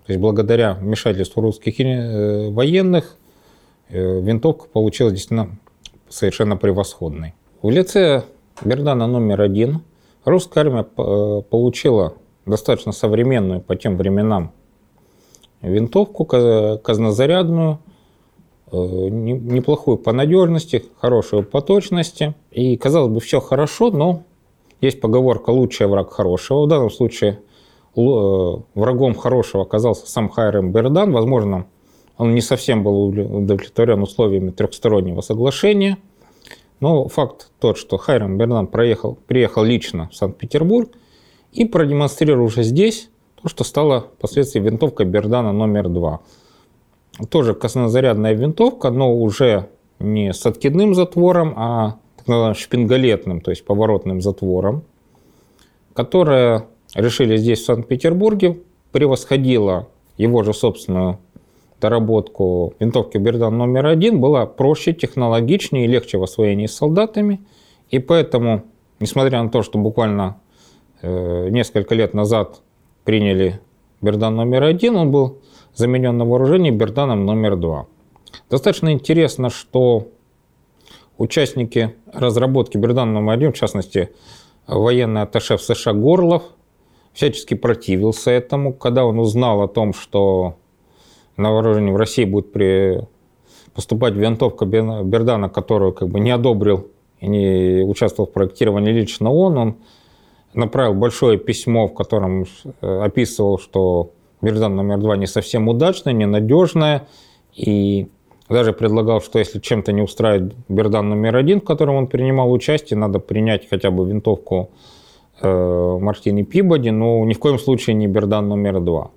То 0.07 0.13
есть 0.13 0.21
благодаря 0.21 0.75
вмешательству 0.75 1.41
русских 1.41 1.79
э, 1.79 2.51
военных 2.51 3.17
э, 3.17 3.20
винтовка 3.91 4.69
получилась 4.69 5.15
действительно 5.15 5.59
совершенно 6.09 6.57
превосходной. 6.57 7.35
В 7.63 7.71
лице 7.71 8.25
Бердана 8.65 9.07
номер 9.07 9.41
один 9.41 9.83
русская 10.25 10.61
армия 10.61 10.85
получила 10.85 12.15
достаточно 12.47 12.93
современную 12.93 13.61
по 13.61 13.77
тем 13.77 13.97
временам 13.97 14.53
винтовку 15.63 16.25
казнозарядную, 16.25 17.79
э, 18.73 18.77
неплохую 18.77 19.99
по 19.99 20.13
надежности, 20.13 20.85
хорошую 20.99 21.45
по 21.45 21.61
точности. 21.61 22.35
И, 22.51 22.77
казалось 22.77 23.13
бы, 23.13 23.21
все 23.21 23.41
хорошо, 23.41 23.91
но 23.91 24.23
есть 24.81 25.01
поговорка 25.01 25.51
«лучший 25.51 25.87
враг 25.87 26.11
хорошего». 26.11 26.65
В 26.65 26.69
данном 26.69 26.91
случае 26.91 27.41
э, 27.97 28.01
врагом 28.75 29.15
хорошего 29.15 29.65
оказался 29.65 30.07
сам 30.07 30.29
Хайрем 30.29 30.73
Бердан. 30.73 31.13
Возможно, 31.13 31.67
он 32.21 32.35
не 32.35 32.43
совсем 32.43 32.85
был 32.85 33.07
удовлетворен 33.07 34.03
условиями 34.03 34.51
трехстороннего 34.51 35.23
соглашения. 35.23 35.97
Но 36.79 37.09
факт 37.09 37.51
тот, 37.59 37.79
что 37.79 37.97
Хайрем 37.97 38.37
Бердан 38.37 38.67
проехал, 38.67 39.17
приехал 39.27 39.65
лично 39.65 40.11
в 40.11 40.15
Санкт-Петербург 40.15 40.91
и 41.53 41.65
продемонстрировал 41.65 42.45
уже 42.45 42.63
здесь 42.63 43.09
то, 43.41 43.49
что 43.49 43.65
стало 43.65 44.09
впоследствии 44.19 44.61
винтовка 44.61 45.07
Бердана 45.07 45.53
номер 45.53 45.89
2. 45.89 46.21
Тоже 47.31 47.55
коснозарядная 47.55 48.35
винтовка, 48.35 48.91
но 48.91 49.15
уже 49.15 49.71
не 49.99 50.35
с 50.35 50.45
откидным 50.45 50.95
затвором, 50.95 51.55
а 51.57 51.97
так 52.19 52.29
называемым 52.29 52.55
шпингалетным, 52.55 53.41
то 53.41 53.51
есть 53.51 53.65
поворотным 53.65 54.21
затвором, 54.21 54.85
которая, 55.95 56.67
решили 56.95 57.39
здесь, 57.39 57.63
в 57.63 57.65
Санкт-Петербурге, 57.65 58.59
превосходила 58.93 59.89
его 60.19 60.43
же 60.43 60.53
собственную 60.53 61.19
доработку 61.81 62.75
винтовки 62.79 63.19
Бердан 63.19 63.57
номер 63.57 63.87
один, 63.87 64.21
была 64.21 64.47
проще, 64.47 64.93
технологичнее 64.93 65.85
и 65.85 65.89
легче 65.89 66.19
в 66.19 66.23
освоении 66.23 66.67
солдатами. 66.67 67.41
И 67.89 67.99
поэтому, 67.99 68.65
несмотря 69.01 69.43
на 69.43 69.51
то, 69.51 69.63
что 69.63 69.79
буквально 69.79 70.41
э, 71.03 71.49
несколько 71.51 71.95
лет 71.95 72.15
назад 72.15 72.61
приняли 73.05 73.61
Бердан 74.01 74.37
номер 74.37 74.65
один, 74.65 74.97
он 74.97 75.11
был 75.11 75.39
заменен 75.75 76.17
на 76.17 76.25
вооружение 76.25 76.73
Берданом 76.73 77.25
номер 77.25 77.57
два. 77.57 77.87
Достаточно 78.49 78.93
интересно, 78.93 79.51
что 79.51 80.09
участники 81.19 81.95
разработки 82.13 82.77
Бердана 82.77 83.13
номер 83.13 83.33
один, 83.33 83.53
в 83.53 83.57
частности, 83.57 84.11
военный 84.67 85.23
атташе 85.23 85.57
в 85.57 85.63
США 85.63 85.93
Горлов, 85.93 86.43
всячески 87.13 87.55
противился 87.55 88.31
этому, 88.31 88.73
когда 88.73 89.05
он 89.05 89.19
узнал 89.19 89.63
о 89.63 89.69
том, 89.69 89.93
что 89.93 90.57
на 91.41 91.53
вооружении 91.53 91.91
в 91.91 91.97
России 91.97 92.25
будет 92.25 92.53
при... 92.53 93.01
поступать 93.75 94.15
винтовка 94.15 94.65
Бердана, 94.67 95.49
которую 95.49 95.93
как 95.93 96.09
бы 96.09 96.21
не 96.21 96.31
одобрил 96.31 96.89
и 97.21 97.29
не 97.29 97.83
участвовал 97.83 98.29
в 98.29 98.33
проектировании 98.33 98.93
лично 98.93 99.31
он, 99.31 99.59
он 99.59 99.77
направил 100.55 100.95
большое 100.95 101.39
письмо, 101.39 101.87
в 101.87 101.95
котором 101.95 102.45
э, 102.81 103.03
описывал, 103.03 103.59
что 103.59 104.11
Бердан 104.43 104.75
номер 104.75 104.99
два 104.99 105.17
не 105.17 105.27
совсем 105.27 105.69
удачная, 105.69 106.13
ненадежная, 106.13 107.07
и 107.55 108.09
даже 108.49 108.73
предлагал, 108.73 109.21
что 109.21 109.39
если 109.39 109.61
чем-то 109.61 109.93
не 109.93 110.03
устраивает 110.03 110.55
Бердан 110.69 111.09
номер 111.09 111.37
один, 111.37 111.61
в 111.61 111.65
котором 111.65 111.97
он 111.97 112.07
принимал 112.07 112.51
участие, 112.51 112.99
надо 112.99 113.19
принять 113.19 113.69
хотя 113.69 113.91
бы 113.91 114.09
винтовку 114.09 114.71
э, 115.41 115.99
Мартини 116.01 116.43
Пибоди, 116.43 116.89
но 116.89 117.25
ни 117.25 117.35
в 117.35 117.39
коем 117.39 117.59
случае 117.59 117.95
не 117.95 118.07
Бердан 118.07 118.49
номер 118.49 118.81
два. 118.81 119.11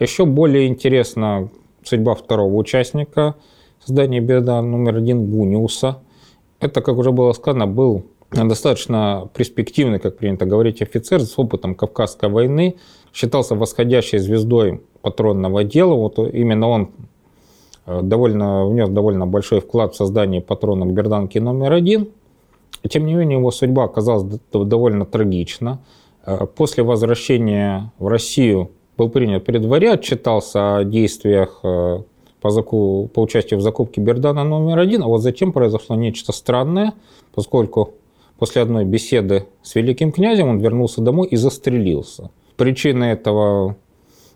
Еще 0.00 0.24
более 0.24 0.66
интересна 0.66 1.48
судьба 1.84 2.14
второго 2.14 2.54
участника 2.54 3.36
создания 3.78 4.20
Бердан 4.20 4.70
номер 4.70 4.96
один 4.96 5.30
Гуниуса. 5.30 5.98
Это, 6.58 6.80
как 6.80 6.96
уже 6.96 7.12
было 7.12 7.32
сказано, 7.32 7.66
был 7.66 8.04
достаточно 8.32 9.28
перспективный, 9.36 10.00
как 10.00 10.16
принято 10.16 10.46
говорить, 10.46 10.82
офицер 10.82 11.20
с 11.20 11.38
опытом 11.38 11.76
Кавказской 11.76 12.28
войны, 12.28 12.76
считался 13.12 13.54
восходящей 13.54 14.18
звездой 14.18 14.82
патронного 15.02 15.62
дела. 15.62 15.94
Вот 15.94 16.18
именно 16.18 16.68
он 16.68 16.90
э, 17.86 18.00
довольно, 18.02 18.66
внес 18.66 18.88
довольно 18.88 19.26
большой 19.26 19.60
вклад 19.60 19.94
в 19.94 19.96
создание 19.96 20.40
патронок 20.40 20.92
Берданки 20.92 21.38
номер 21.38 21.72
один. 21.72 22.08
Тем 22.88 23.06
не 23.06 23.14
менее, 23.14 23.38
его 23.38 23.52
судьба 23.52 23.84
оказалась 23.84 24.40
довольно 24.52 25.06
трагична. 25.06 25.80
Э, 26.26 26.46
после 26.46 26.82
возвращения 26.82 27.92
в 27.98 28.08
Россию 28.08 28.70
был 28.96 29.08
принят 29.08 29.44
при 29.44 29.58
дворе, 29.58 29.92
отчитался 29.92 30.76
о 30.76 30.84
действиях 30.84 31.60
э, 31.62 32.02
по, 32.40 32.50
заку... 32.50 33.08
по 33.12 33.22
участию 33.22 33.58
в 33.58 33.62
закупке 33.62 34.00
Бердана 34.00 34.44
номер 34.44 34.78
один, 34.78 35.02
а 35.02 35.06
вот 35.06 35.18
затем 35.18 35.52
произошло 35.52 35.96
нечто 35.96 36.32
странное, 36.32 36.94
поскольку 37.34 37.94
после 38.38 38.62
одной 38.62 38.84
беседы 38.84 39.46
с 39.62 39.74
великим 39.74 40.12
князем 40.12 40.48
он 40.48 40.58
вернулся 40.58 41.00
домой 41.00 41.28
и 41.28 41.36
застрелился. 41.36 42.30
Причины 42.56 43.04
этого 43.04 43.76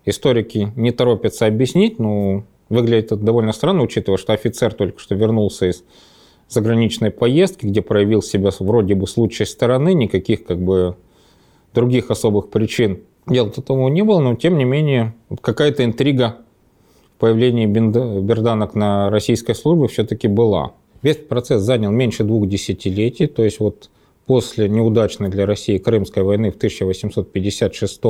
историки 0.05 0.73
не 0.75 0.91
торопятся 0.91 1.47
объяснить, 1.47 1.99
но 1.99 2.45
выглядит 2.69 3.13
это 3.13 3.17
довольно 3.17 3.53
странно, 3.53 3.83
учитывая, 3.83 4.19
что 4.19 4.33
офицер 4.33 4.73
только 4.75 4.99
что 4.99 5.15
вернулся 5.15 5.67
из 5.67 5.85
заграничной 6.49 7.11
поездки, 7.11 7.67
где 7.67 7.83
проявил 7.83 8.23
себя 8.23 8.51
вроде 8.59 8.95
бы 8.95 9.07
с 9.07 9.17
лучшей 9.17 9.47
стороны, 9.47 9.95
никаких 9.95 10.45
как 10.45 10.59
бы 10.59 10.97
других 11.75 12.11
особых 12.11 12.49
причин 12.49 13.03
дел 13.31 13.51
того 13.51 13.89
не 13.89 14.03
было, 14.03 14.21
но 14.21 14.35
тем 14.35 14.59
не 14.59 14.65
менее 14.65 15.15
какая-то 15.41 15.85
интрига 15.85 16.39
в 17.17 17.21
появлении 17.21 17.67
берданок 17.67 18.75
на 18.75 19.11
российской 19.11 19.55
службе 19.55 19.89
все-таки 19.89 20.29
была. 20.29 20.73
Весь 21.03 21.17
процесс 21.17 21.63
занял 21.63 21.91
меньше 21.91 22.25
двух 22.25 22.49
десятилетий, 22.49 23.27
то 23.27 23.45
есть 23.45 23.61
вот 23.61 23.91
после 24.27 24.69
неудачной 24.69 25.29
для 25.29 25.47
России 25.47 25.79
Крымской 25.79 26.23
войны 26.23 26.51
в 26.51 26.57
1856 26.57 28.01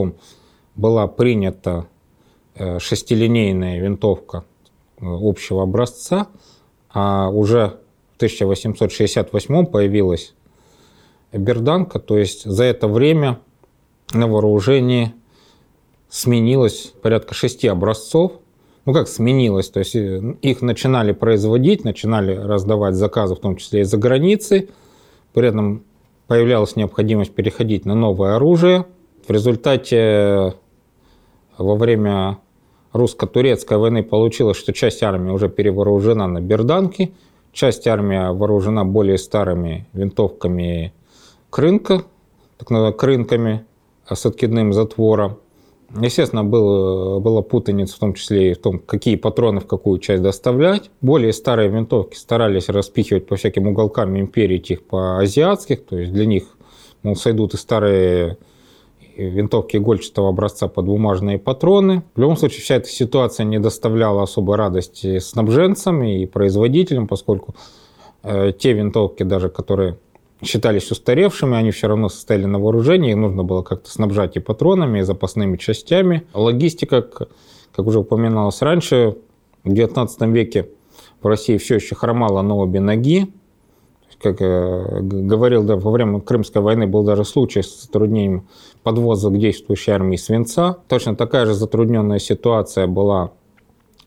была 0.74 1.06
принята 1.06 1.86
э, 2.54 2.78
шестилинейная 2.78 3.80
винтовка 3.80 4.44
э, 5.00 5.04
общего 5.04 5.62
образца, 5.62 6.28
а 6.90 7.28
уже 7.30 7.78
в 8.14 8.16
1868 8.16 9.66
появилась 9.66 10.34
берданка, 11.32 11.98
то 11.98 12.16
есть 12.18 12.44
за 12.44 12.64
это 12.64 12.88
время 12.88 13.38
на 14.12 14.26
вооружении 14.26 15.12
сменилось 16.08 16.92
порядка 17.02 17.34
шести 17.34 17.68
образцов. 17.68 18.32
Ну 18.84 18.94
как 18.94 19.08
сменилось, 19.08 19.68
то 19.68 19.80
есть 19.80 19.94
э, 19.94 20.36
их 20.40 20.62
начинали 20.62 21.12
производить, 21.12 21.84
начинали 21.84 22.34
раздавать 22.34 22.94
заказы, 22.94 23.34
в 23.34 23.38
том 23.38 23.56
числе 23.56 23.82
из-за 23.82 23.98
границы. 23.98 24.70
При 25.34 25.48
этом 25.48 25.84
появлялась 26.26 26.74
необходимость 26.74 27.34
переходить 27.34 27.84
на 27.84 27.94
новое 27.94 28.36
оружие. 28.36 28.86
В 29.26 29.30
результате 29.30 29.96
э, 29.96 30.52
во 31.58 31.74
время 31.74 32.38
русско-турецкой 32.92 33.76
войны 33.76 34.02
получилось, 34.02 34.56
что 34.56 34.72
часть 34.72 35.02
армии 35.02 35.30
уже 35.30 35.50
перевооружена 35.50 36.26
на 36.26 36.40
берданки, 36.40 37.12
часть 37.52 37.86
армии 37.86 38.32
вооружена 38.32 38.84
более 38.84 39.18
старыми 39.18 39.86
винтовками 39.92 40.94
крынка, 41.50 42.04
так 42.56 42.70
называемыми 42.70 42.98
крынками 42.98 43.64
с 44.14 44.26
откидным 44.26 44.72
затвором. 44.72 45.38
Естественно, 46.00 46.44
было, 46.44 47.18
была 47.18 47.40
путаница 47.40 47.96
в 47.96 47.98
том 47.98 48.12
числе 48.12 48.50
и 48.50 48.54
в 48.54 48.58
том, 48.58 48.78
какие 48.78 49.16
патроны 49.16 49.60
в 49.60 49.66
какую 49.66 49.98
часть 50.00 50.22
доставлять. 50.22 50.90
Более 51.00 51.32
старые 51.32 51.70
винтовки 51.70 52.14
старались 52.16 52.68
распихивать 52.68 53.26
по 53.26 53.36
всяким 53.36 53.68
уголкам 53.68 54.18
империи, 54.18 54.76
по 54.76 55.18
азиатских, 55.18 55.86
то 55.86 55.96
есть 55.96 56.12
для 56.12 56.26
них, 56.26 56.44
мол, 57.02 57.16
сойдут 57.16 57.54
и 57.54 57.56
старые 57.56 58.36
винтовки 59.16 59.78
игольчатого 59.78 60.28
образца 60.28 60.68
под 60.68 60.84
бумажные 60.84 61.38
патроны. 61.38 62.02
В 62.14 62.20
любом 62.20 62.36
случае, 62.36 62.60
вся 62.60 62.76
эта 62.76 62.88
ситуация 62.88 63.44
не 63.44 63.58
доставляла 63.58 64.22
особой 64.22 64.56
радости 64.56 65.18
снабженцам 65.18 66.02
и 66.04 66.26
производителям, 66.26 67.08
поскольку 67.08 67.54
э, 68.22 68.52
те 68.56 68.74
винтовки, 68.74 69.22
даже 69.22 69.48
которые 69.48 69.98
считались 70.42 70.90
устаревшими, 70.90 71.56
они 71.56 71.70
все 71.70 71.88
равно 71.88 72.08
состояли 72.08 72.44
на 72.44 72.58
вооружении, 72.58 73.10
их 73.10 73.16
нужно 73.16 73.42
было 73.42 73.62
как-то 73.62 73.90
снабжать 73.90 74.36
и 74.36 74.40
патронами, 74.40 75.00
и 75.00 75.02
запасными 75.02 75.56
частями. 75.56 76.26
Логистика, 76.34 77.02
как 77.02 77.86
уже 77.86 78.00
упоминалось 78.00 78.62
раньше, 78.62 79.16
в 79.64 79.72
XIX 79.72 80.32
веке 80.32 80.68
в 81.20 81.26
России 81.26 81.56
все 81.56 81.76
еще 81.76 81.94
хромала 81.94 82.42
на 82.42 82.56
обе 82.56 82.80
ноги. 82.80 83.32
Как 84.20 84.40
э, 84.40 85.00
говорил, 85.00 85.62
да, 85.62 85.76
во 85.76 85.92
время 85.92 86.20
Крымской 86.20 86.60
войны 86.60 86.88
был 86.88 87.04
даже 87.04 87.24
случай 87.24 87.62
с 87.62 87.82
затруднением 87.82 88.48
подвоза 88.82 89.30
к 89.30 89.38
действующей 89.38 89.92
армии 89.92 90.16
свинца. 90.16 90.78
Точно 90.88 91.14
такая 91.14 91.46
же 91.46 91.54
затрудненная 91.54 92.18
ситуация 92.18 92.88
была 92.88 93.30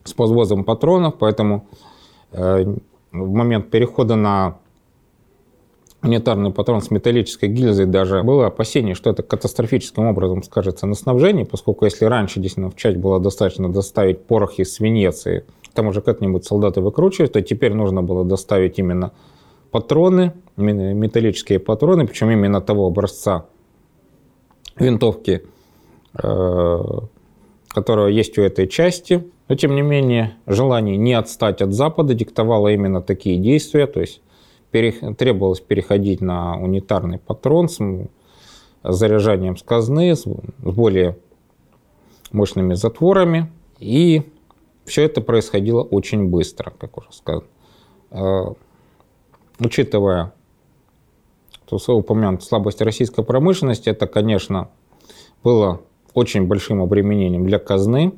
с 0.04 0.12
подвозом 0.12 0.64
патронов, 0.64 1.14
поэтому 1.18 1.66
э, 2.32 2.64
в 3.10 3.30
момент 3.32 3.70
перехода 3.70 4.16
на 4.16 4.58
унитарный 6.02 6.50
патрон 6.50 6.82
с 6.82 6.90
металлической 6.90 7.48
гильзой 7.48 7.86
даже 7.86 8.22
было 8.22 8.46
опасение, 8.46 8.94
что 8.94 9.10
это 9.10 9.22
катастрофическим 9.22 10.04
образом 10.06 10.42
скажется 10.42 10.86
на 10.86 10.94
снабжении, 10.94 11.44
поскольку 11.44 11.84
если 11.84 12.06
раньше 12.06 12.40
действительно 12.40 12.70
в 12.70 12.76
часть 12.76 12.96
было 12.96 13.20
достаточно 13.20 13.72
доставить 13.72 14.24
порох 14.24 14.58
из 14.58 14.80
Венеции, 14.80 15.44
там 15.74 15.86
уже 15.86 16.00
как-нибудь 16.00 16.44
солдаты 16.44 16.80
выкручивают, 16.80 17.32
то 17.32 17.40
теперь 17.40 17.74
нужно 17.74 18.02
было 18.02 18.24
доставить 18.24 18.78
именно 18.78 19.12
патроны, 19.70 20.32
металлические 20.56 21.60
патроны, 21.60 22.06
причем 22.06 22.30
именно 22.30 22.60
того 22.60 22.86
образца 22.86 23.46
винтовки, 24.76 25.42
э, 26.22 26.78
которая 27.68 28.10
есть 28.10 28.38
у 28.38 28.42
этой 28.42 28.66
части. 28.66 29.24
Но, 29.48 29.54
тем 29.54 29.74
не 29.74 29.82
менее, 29.82 30.34
желание 30.46 30.96
не 30.96 31.14
отстать 31.14 31.62
от 31.62 31.72
Запада 31.72 32.14
диктовало 32.14 32.68
именно 32.68 33.00
такие 33.02 33.38
действия, 33.38 33.86
то 33.86 34.00
есть 34.00 34.20
требовалось 34.72 35.60
переходить 35.60 36.20
на 36.20 36.58
унитарный 36.58 37.18
патрон 37.18 37.68
с 37.68 37.78
заряжанием 38.82 39.56
с 39.56 39.62
казны, 39.62 40.16
с 40.16 40.24
более 40.58 41.18
мощными 42.32 42.74
затворами. 42.74 43.52
И 43.78 44.22
все 44.84 45.04
это 45.04 45.20
происходило 45.20 45.82
очень 45.82 46.28
быстро, 46.28 46.72
как 46.78 46.98
уже 46.98 47.12
сказано. 47.12 47.46
Э, 48.10 48.44
учитывая 49.58 50.32
упомянутую 51.70 52.46
слабость 52.46 52.82
российской 52.82 53.24
промышленности, 53.24 53.88
это, 53.88 54.06
конечно, 54.06 54.68
было 55.42 55.80
очень 56.14 56.46
большим 56.46 56.82
обременением 56.82 57.46
для 57.46 57.58
казны, 57.58 58.12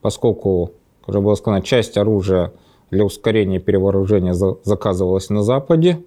поскольку, 0.00 0.72
как 1.00 1.08
уже 1.10 1.20
было 1.20 1.34
сказано, 1.34 1.62
часть 1.62 1.96
оружия 1.96 2.52
для 2.92 3.06
ускорения 3.06 3.58
перевооружения 3.58 4.34
заказывалось 4.34 5.30
на 5.30 5.42
Западе, 5.42 6.04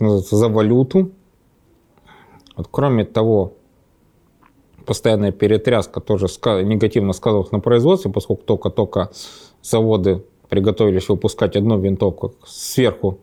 за 0.00 0.48
валюту. 0.48 1.12
Вот, 2.56 2.68
кроме 2.70 3.04
того, 3.04 3.52
постоянная 4.86 5.30
перетряска 5.30 6.00
тоже 6.00 6.26
негативно 6.64 7.12
сказывалась 7.12 7.52
на 7.52 7.60
производстве, 7.60 8.10
поскольку 8.10 8.44
только-только 8.44 9.10
заводы 9.62 10.24
приготовились 10.48 11.08
выпускать 11.08 11.54
одну 11.54 11.78
винтовку, 11.78 12.34
сверху 12.46 13.18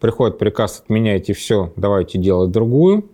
приходит 0.00 0.38
приказ, 0.38 0.82
отменяйте 0.84 1.34
все, 1.34 1.72
давайте 1.76 2.18
делать 2.18 2.50
другую. 2.50 3.08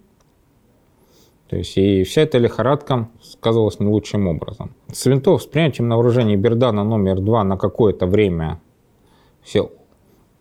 То 1.49 1.57
есть 1.57 1.77
и 1.77 2.05
вся 2.05 2.23
эта 2.23 2.39
лихорадка 2.39 3.11
сказывалась 3.23 3.81
не 3.81 3.87
лучшим 3.87 4.29
образом. 4.29 4.75
С 4.91 5.05
винтов 5.05 5.43
с 5.43 5.47
принятием 5.47 5.89
на 5.89 5.97
вооружение 5.97 6.39
Бердана 6.39 6.85
номер 6.85 7.21
два 7.21 7.45
на 7.45 7.59
какое-то 7.59 8.07
время 8.07 8.61
все, 9.47 9.71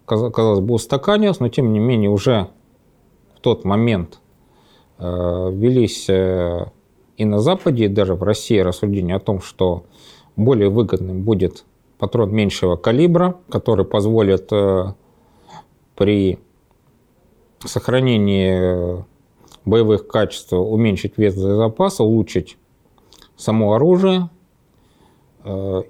казалось 0.05 0.61
бы, 0.61 0.73
устаканилось, 0.73 1.39
но 1.39 1.47
тем 1.47 1.71
не 1.71 1.79
менее 1.79 2.09
уже 2.09 2.49
в 3.35 3.39
тот 3.39 3.63
момент 3.63 4.19
э, 4.97 5.51
велись 5.53 6.09
э, 6.09 6.65
и 7.15 7.23
на 7.23 7.39
Западе, 7.39 7.85
и 7.85 7.87
даже 7.87 8.15
в 8.15 8.23
России 8.23 8.57
рассуждения 8.57 9.15
о 9.15 9.19
том, 9.19 9.41
что 9.41 9.83
более 10.35 10.69
выгодным 10.69 11.21
будет 11.21 11.65
патрон 11.99 12.33
меньшего 12.33 12.77
калибра, 12.77 13.37
который 13.49 13.85
позволит 13.85 14.51
э, 14.51 14.93
при 15.95 16.39
сохранении 17.63 19.05
боевых 19.65 20.07
качеств 20.07 20.53
уменьшить 20.53 21.19
вес 21.19 21.35
запаса, 21.35 22.03
улучшить 22.03 22.57
само 23.37 23.73
оружие 23.73 24.29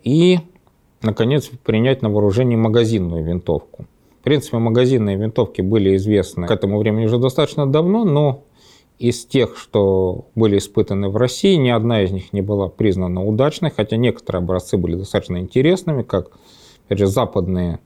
и, 0.04 0.40
наконец, 1.02 1.50
принять 1.64 2.02
на 2.02 2.10
вооружение 2.10 2.58
магазинную 2.58 3.24
винтовку. 3.24 3.86
В 4.20 4.24
принципе, 4.24 4.58
магазинные 4.58 5.18
винтовки 5.18 5.62
были 5.62 5.96
известны 5.98 6.48
к 6.48 6.52
этому 6.52 6.80
времени 6.80 7.06
уже 7.06 7.20
достаточно 7.20 7.68
давно, 7.68 8.06
но 8.06 8.44
из 8.98 9.26
тех, 9.26 9.58
что 9.58 10.28
были 10.36 10.58
испытаны 10.58 11.10
в 11.10 11.18
России, 11.18 11.56
ни 11.56 11.70
одна 11.70 12.02
из 12.02 12.12
них 12.12 12.34
не 12.34 12.42
была 12.42 12.70
признана 12.70 13.24
удачной, 13.24 13.70
хотя 13.70 13.98
некоторые 13.98 14.42
образцы 14.42 14.78
были 14.78 14.96
достаточно 14.96 15.38
интересными, 15.38 16.02
как 16.02 16.32
опять 16.86 17.00
же, 17.00 17.08
западные, 17.08 17.80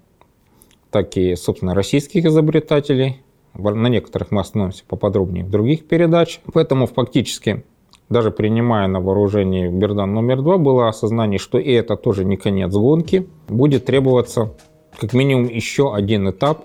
так 0.91 1.17
и, 1.17 1.35
собственно, 1.35 1.73
российских 1.73 2.25
изобретателей. 2.25 3.21
На 3.53 3.87
некоторых 3.87 4.31
мы 4.31 4.41
остановимся 4.41 4.83
поподробнее 4.87 5.43
в 5.43 5.49
других 5.49 5.87
передачах. 5.87 6.43
Поэтому 6.53 6.85
фактически, 6.85 7.63
даже 8.09 8.31
принимая 8.31 8.87
на 8.87 8.99
вооружение 8.99 9.69
Бердан 9.69 10.13
номер 10.13 10.41
два, 10.41 10.57
было 10.57 10.87
осознание, 10.87 11.37
что 11.39 11.59
и 11.59 11.71
это 11.71 11.95
тоже 11.95 12.25
не 12.25 12.37
конец 12.37 12.73
гонки. 12.73 13.29
Будет 13.47 13.85
требоваться 13.85 14.53
как 14.97 15.13
минимум 15.13 15.47
еще 15.47 15.93
один 15.93 16.29
этап 16.29 16.63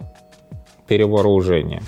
перевооружения. 0.89 1.83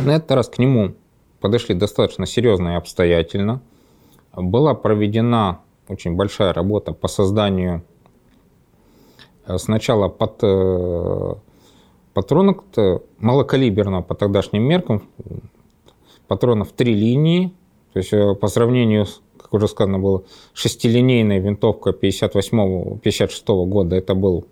На 0.00 0.16
этот 0.16 0.32
раз 0.32 0.48
к 0.48 0.58
нему 0.58 0.94
подошли 1.40 1.74
достаточно 1.74 2.26
серьезно 2.26 2.70
и 2.70 2.74
обстоятельно. 2.74 3.62
Была 4.34 4.74
проведена 4.74 5.60
очень 5.88 6.16
большая 6.16 6.52
работа 6.52 6.92
по 6.92 7.06
созданию 7.06 7.84
э, 9.46 9.58
сначала 9.58 10.08
под 10.08 10.38
э, 10.42 11.34
патронов 12.12 12.64
малокалиберного 13.18 14.02
по 14.02 14.14
тогдашним 14.14 14.64
меркам, 14.64 15.02
патронов 16.28 16.72
три 16.72 16.94
линии, 16.94 17.52
то 17.92 17.98
есть 17.98 18.12
э, 18.12 18.34
по 18.34 18.48
сравнению, 18.48 19.06
как 19.38 19.52
уже 19.54 19.68
сказано 19.68 19.98
было, 19.98 20.24
шестилинейная 20.52 21.38
винтовка 21.38 21.90
58-56 21.90 23.66
года, 23.66 23.96
это 23.96 24.14
был 24.14 24.46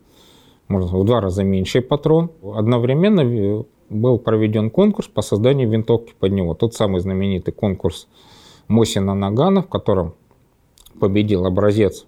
можно 0.73 0.99
в 0.99 1.05
два 1.05 1.21
раза 1.21 1.45
меньший 1.45 1.83
патрон. 1.83 2.31
Одновременно 2.43 3.65
был 3.91 4.19
проведен 4.19 4.71
конкурс 4.71 5.07
по 5.07 5.21
созданию 5.23 5.69
винтовки 5.69 6.15
под 6.19 6.33
него. 6.33 6.55
Тот 6.55 6.75
самый 6.75 7.01
знаменитый 7.01 7.53
конкурс 7.53 8.09
Мосина 8.69 9.15
Нагана, 9.15 9.63
в 9.63 9.69
котором 9.69 10.15
победил 10.99 11.45
образец, 11.45 12.07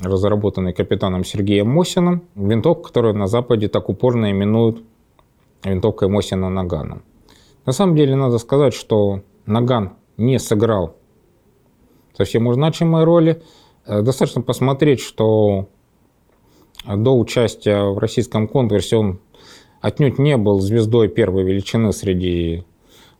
разработанный 0.00 0.72
капитаном 0.72 1.24
Сергеем 1.24 1.68
Мосиным, 1.68 2.22
винтовка, 2.34 2.88
которую 2.88 3.14
на 3.14 3.28
Западе 3.28 3.68
так 3.68 3.88
упорно 3.88 4.30
именуют 4.30 4.82
винтовкой 5.62 6.08
Мосина 6.08 6.48
Нагана. 6.48 7.02
На 7.70 7.74
самом 7.74 7.94
деле 7.94 8.16
надо 8.16 8.38
сказать, 8.38 8.74
что 8.74 9.20
Наган 9.46 9.92
не 10.16 10.40
сыграл 10.40 10.96
совсем 12.16 12.52
значимой 12.52 13.04
роли. 13.04 13.44
Э, 13.86 14.02
достаточно 14.02 14.42
посмотреть, 14.42 14.98
что 14.98 15.68
до 16.84 17.16
участия 17.16 17.84
в 17.84 17.98
российском 17.98 18.48
конкурсе 18.48 18.96
он 18.96 19.20
отнюдь 19.80 20.18
не 20.18 20.36
был 20.36 20.58
звездой 20.58 21.06
первой 21.06 21.44
величины 21.44 21.92
среди 21.92 22.64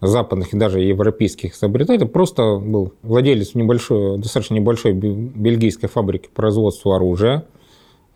западных 0.00 0.52
и 0.52 0.56
даже 0.56 0.80
европейских 0.80 1.54
изобретателей, 1.54 2.08
просто 2.08 2.56
был 2.56 2.94
владелец 3.02 3.54
небольшой, 3.54 4.18
достаточно 4.18 4.54
небольшой 4.54 4.94
бельгийской 4.94 5.88
фабрики 5.88 6.26
по 6.26 6.42
производству 6.42 6.90
оружия, 6.90 7.46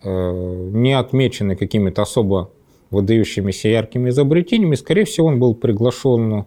э, 0.03 0.69
не 0.73 0.99
отмеченный 0.99 1.55
какими-то 1.55 2.03
особо 2.03 2.51
выдающимися 2.91 3.69
яркими 3.69 4.11
изобретениями. 4.11 4.75
Скорее 4.75 5.05
всего, 5.05 5.29
он 5.29 5.39
был 5.39 5.55
приглашен 5.55 6.45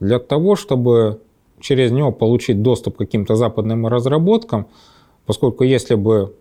для 0.00 0.18
того, 0.18 0.56
чтобы 0.56 1.20
через 1.60 1.92
него 1.92 2.12
получить 2.12 2.62
доступ 2.62 2.96
к 2.96 2.98
каким-то 2.98 3.36
западным 3.36 3.86
разработкам, 3.86 4.66
поскольку 5.26 5.64
если 5.64 5.94
бы 5.94 6.34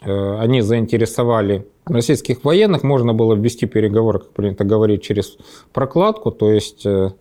Э, 0.00 0.38
они 0.38 0.60
заинтересовали 0.60 1.66
российских 1.84 2.44
военных, 2.44 2.82
можно 2.82 3.14
было 3.14 3.34
ввести 3.34 3.66
переговоры, 3.66 4.20
как 4.20 4.30
принято 4.30 4.64
говорить, 4.64 5.02
через 5.02 5.36
прокладку, 5.72 6.30
то 6.30 6.52
есть 6.52 6.86
э, 6.86 7.12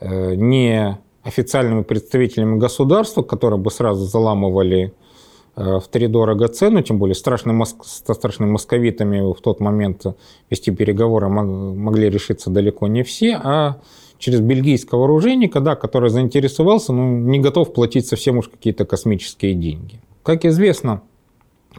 э, 0.00 0.34
не 0.34 0.98
официальными 1.22 1.82
представителями 1.82 2.58
государства, 2.58 3.22
которые 3.22 3.58
бы 3.58 3.70
сразу 3.70 4.04
заламывали 4.04 4.92
в 5.56 5.84
три 5.90 6.08
дорого 6.08 6.48
цену, 6.48 6.82
тем 6.82 6.98
более 6.98 7.14
страшным, 7.14 7.64
со 7.64 8.14
страшными 8.14 8.50
московитами 8.50 9.20
в 9.20 9.40
тот 9.40 9.60
момент 9.60 10.04
вести 10.50 10.72
переговоры 10.72 11.28
могли 11.28 12.10
решиться 12.10 12.50
далеко 12.50 12.88
не 12.88 13.02
все, 13.04 13.40
а 13.42 13.80
через 14.18 14.40
бельгийского 14.40 15.04
оружейника, 15.04 15.60
да, 15.60 15.76
который 15.76 16.10
заинтересовался, 16.10 16.92
но 16.92 17.04
не 17.04 17.38
готов 17.38 17.72
платить 17.72 18.06
совсем 18.06 18.38
уж 18.38 18.48
какие-то 18.48 18.84
космические 18.84 19.54
деньги. 19.54 20.00
Как 20.22 20.44
известно, 20.44 21.02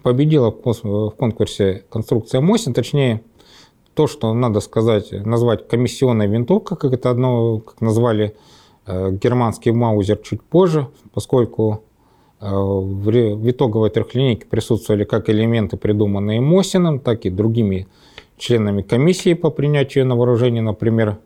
победила 0.03 0.51
в 0.51 1.11
конкурсе 1.11 1.83
конструкция 1.89 2.41
Мосин, 2.41 2.73
точнее, 2.73 3.21
то, 3.95 4.07
что 4.07 4.33
надо 4.33 4.59
сказать, 4.59 5.11
назвать 5.11 5.67
комиссионной 5.67 6.27
винтовкой, 6.27 6.77
как 6.77 6.93
это 6.93 7.09
одно, 7.09 7.59
как 7.59 7.81
назвали 7.81 8.35
э, 8.85 9.11
германский 9.11 9.71
Маузер 9.71 10.17
чуть 10.17 10.43
позже, 10.43 10.89
поскольку 11.13 11.73
э, 11.73 11.94
в 12.51 13.49
итоговой 13.49 13.89
трехлинейке 13.89 14.45
присутствовали 14.45 15.03
как 15.03 15.29
элементы, 15.29 15.77
придуманные 15.77 16.41
Мосиным, 16.41 16.99
так 16.99 17.25
и 17.25 17.29
другими 17.29 17.87
членами 18.37 18.81
комиссии 18.81 19.33
по 19.33 19.49
принятию 19.49 20.05
на 20.05 20.15
вооружение, 20.15 20.61
например, 20.61 21.17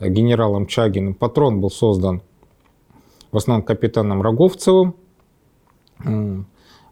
генералом 0.00 0.66
Чагиным. 0.66 1.14
Патрон 1.14 1.60
был 1.60 1.70
создан 1.70 2.22
в 3.30 3.36
основном 3.36 3.64
капитаном 3.64 4.22
Роговцевым. 4.22 4.94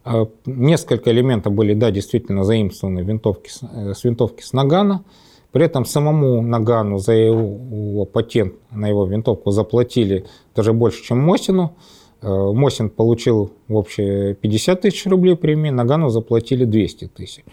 А, 0.05 0.27
несколько 0.47 1.13
элементов 1.13 1.53
были, 1.53 1.75
да, 1.75 1.93
действительно 1.93 2.43
заимствованы 2.43 3.01
винтовки, 3.01 3.51
э, 3.63 3.95
с 3.95 4.03
винтовки 4.03 4.43
с 4.43 4.53
Нагана. 4.53 5.05
При 5.53 5.65
этом 5.65 5.85
самому 5.85 6.43
Нагану 6.43 6.99
за 6.99 7.13
его 7.13 8.05
патент 8.07 8.55
на 8.73 8.89
его 8.89 9.05
винтовку 9.05 9.53
заплатили 9.53 10.25
даже 10.57 10.73
больше, 10.73 11.05
чем 11.05 11.21
Мосину. 11.21 11.77
Э, 12.23 12.53
Мосин 12.53 12.89
получил 12.89 13.53
в 13.69 13.77
общем 13.77 14.35
50 14.37 14.81
тысяч 14.81 15.07
рублей 15.07 15.37
премии, 15.37 15.71
Нагану 15.71 16.09
заплатили 16.09 16.65
200 16.65 17.09
тысяч. 17.09 17.45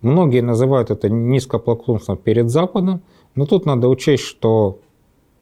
Многие 0.00 0.40
называют 0.40 0.90
это 0.90 1.08
низкопоклонством 1.08 2.16
перед 2.16 2.48
Западом, 2.48 3.02
но 3.34 3.46
тут 3.46 3.66
надо 3.66 3.88
учесть, 3.88 4.22
что 4.22 4.78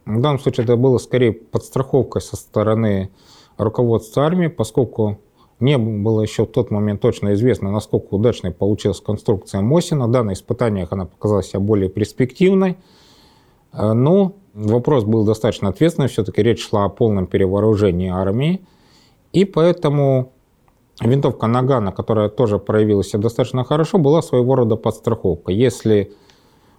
в 0.07 0.21
данном 0.21 0.39
случае 0.39 0.65
это 0.65 0.77
было 0.77 0.99
скорее 0.99 1.33
подстраховкой 1.33 2.23
со 2.23 2.37
стороны 2.37 3.11
руководства 3.59 4.25
армии, 4.25 4.49
поскольку 4.49 5.19
не 5.61 5.79
было 5.79 6.23
еще 6.23 6.45
в 6.45 6.51
тот 6.51 6.71
момент 6.71 7.01
точно 7.01 7.35
известно, 7.35 7.71
насколько 7.71 8.15
удачной 8.15 8.51
получилась 8.51 9.01
конструкция 9.01 9.61
Мосина. 9.61 10.09
Да, 10.09 10.23
на 10.23 10.33
испытаниях 10.33 10.93
она 10.93 11.07
показалась 11.07 11.49
себя 11.49 11.61
более 11.61 11.91
перспективной. 11.91 12.77
Э, 13.73 13.93
но 13.93 14.35
вопрос 14.55 15.05
был 15.05 15.25
достаточно 15.25 15.69
ответственный. 15.69 16.09
Все-таки 16.09 16.43
речь 16.43 16.67
шла 16.67 16.85
о 16.85 16.89
полном 16.89 17.27
перевооружении 17.27 18.11
армии. 18.11 18.65
И 19.33 19.45
поэтому 19.45 20.33
винтовка 21.01 21.47
Нагана, 21.47 21.93
которая 21.93 22.29
тоже 22.29 22.59
проявила 22.59 23.03
себя 23.03 23.21
достаточно 23.23 23.65
хорошо, 23.65 23.99
была 23.99 24.23
своего 24.23 24.55
рода 24.55 24.77
подстраховка. 24.77 25.53
Если 25.53 26.13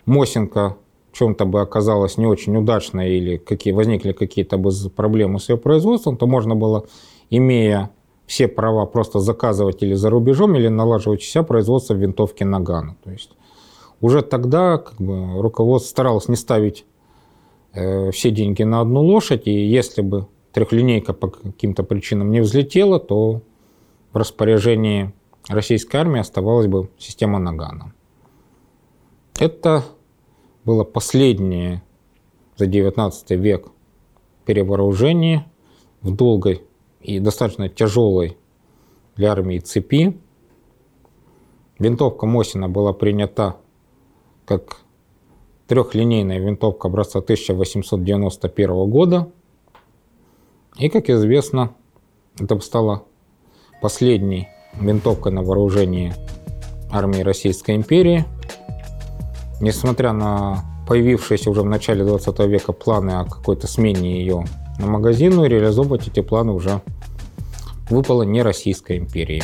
Мосинка 0.06 0.78
чем-то 1.12 1.46
бы 1.46 1.62
оказалась 1.62 2.18
не 2.18 2.26
очень 2.26 2.56
удачной 2.58 3.18
или 3.18 3.38
какие, 3.38 3.74
возникли 3.74 4.12
какие-то 4.12 4.58
бы 4.58 4.72
проблемы 4.96 5.40
с 5.40 5.50
ее 5.50 5.58
производством, 5.58 6.18
то 6.18 6.28
можно 6.28 6.56
было, 6.56 6.86
имея 7.30 7.92
все 8.26 8.48
права 8.48 8.86
просто 8.86 9.20
заказывать 9.20 9.84
или 9.84 9.94
за 9.94 10.10
рубежом, 10.10 10.56
или 10.56 10.68
налаживать 10.68 11.22
себя 11.24 11.44
производство 11.44 11.94
винтовки 11.94 12.44
Нагана. 12.44 12.98
То 13.04 13.12
есть 13.12 13.32
уже 14.02 14.22
тогда 14.22 14.78
как 14.78 15.00
бы, 15.00 15.42
руководство 15.42 15.90
старалось 15.90 16.28
не 16.28 16.36
ставить 16.36 16.86
все 17.76 18.32
деньги 18.32 18.64
на 18.64 18.82
одну 18.82 19.02
лошадь, 19.02 19.48
и 19.48 19.52
если 19.52 20.02
бы 20.02 20.28
трехлинейка 20.54 21.14
по 21.14 21.28
каким-то 21.28 21.84
причинам 21.84 22.32
не 22.32 22.40
взлетела, 22.40 23.00
то 23.00 23.42
в 24.14 24.18
распоряжении 24.18 25.14
российской 25.50 25.98
армии 25.98 26.20
оставалась 26.20 26.68
бы 26.68 26.90
система 26.98 27.40
Нагана. 27.40 27.94
Это 29.38 29.84
было 30.64 30.86
последнее 30.86 31.84
за 32.56 32.68
19 32.68 33.32
век 33.32 33.68
перевооружении 34.46 35.44
в 36.02 36.16
долгой 36.16 36.64
и 37.02 37.20
достаточно 37.20 37.68
тяжелой 37.68 38.38
для 39.18 39.34
армии 39.34 39.60
цепи. 39.60 40.18
Винтовка 41.78 42.26
Мосина 42.26 42.70
была 42.70 42.94
принята 42.94 43.58
как 44.46 44.85
трехлинейная 45.68 46.40
винтовка 46.40 46.88
образца 46.88 47.20
1891 47.20 48.90
года. 48.90 49.30
И, 50.78 50.90
как 50.90 51.10
известно, 51.10 51.74
это 52.40 52.60
стало 52.60 53.04
последней 53.82 54.48
винтовкой 54.80 55.32
на 55.32 55.42
вооружении 55.42 56.14
армии 56.92 57.22
Российской 57.22 57.76
империи. 57.76 58.26
Несмотря 59.62 60.12
на 60.12 60.66
появившиеся 60.88 61.50
уже 61.50 61.62
в 61.62 61.66
начале 61.66 62.04
20 62.04 62.40
века 62.42 62.74
планы 62.74 63.12
о 63.12 63.26
какой-то 63.26 63.68
смене 63.68 64.20
ее 64.20 64.46
на 64.80 64.88
магазину, 64.88 65.46
реализовывать 65.46 66.08
эти 66.08 66.22
планы 66.22 66.52
уже 66.52 66.82
выпало 67.90 68.24
не 68.24 68.42
Российской 68.42 68.98
империи. 68.98 69.44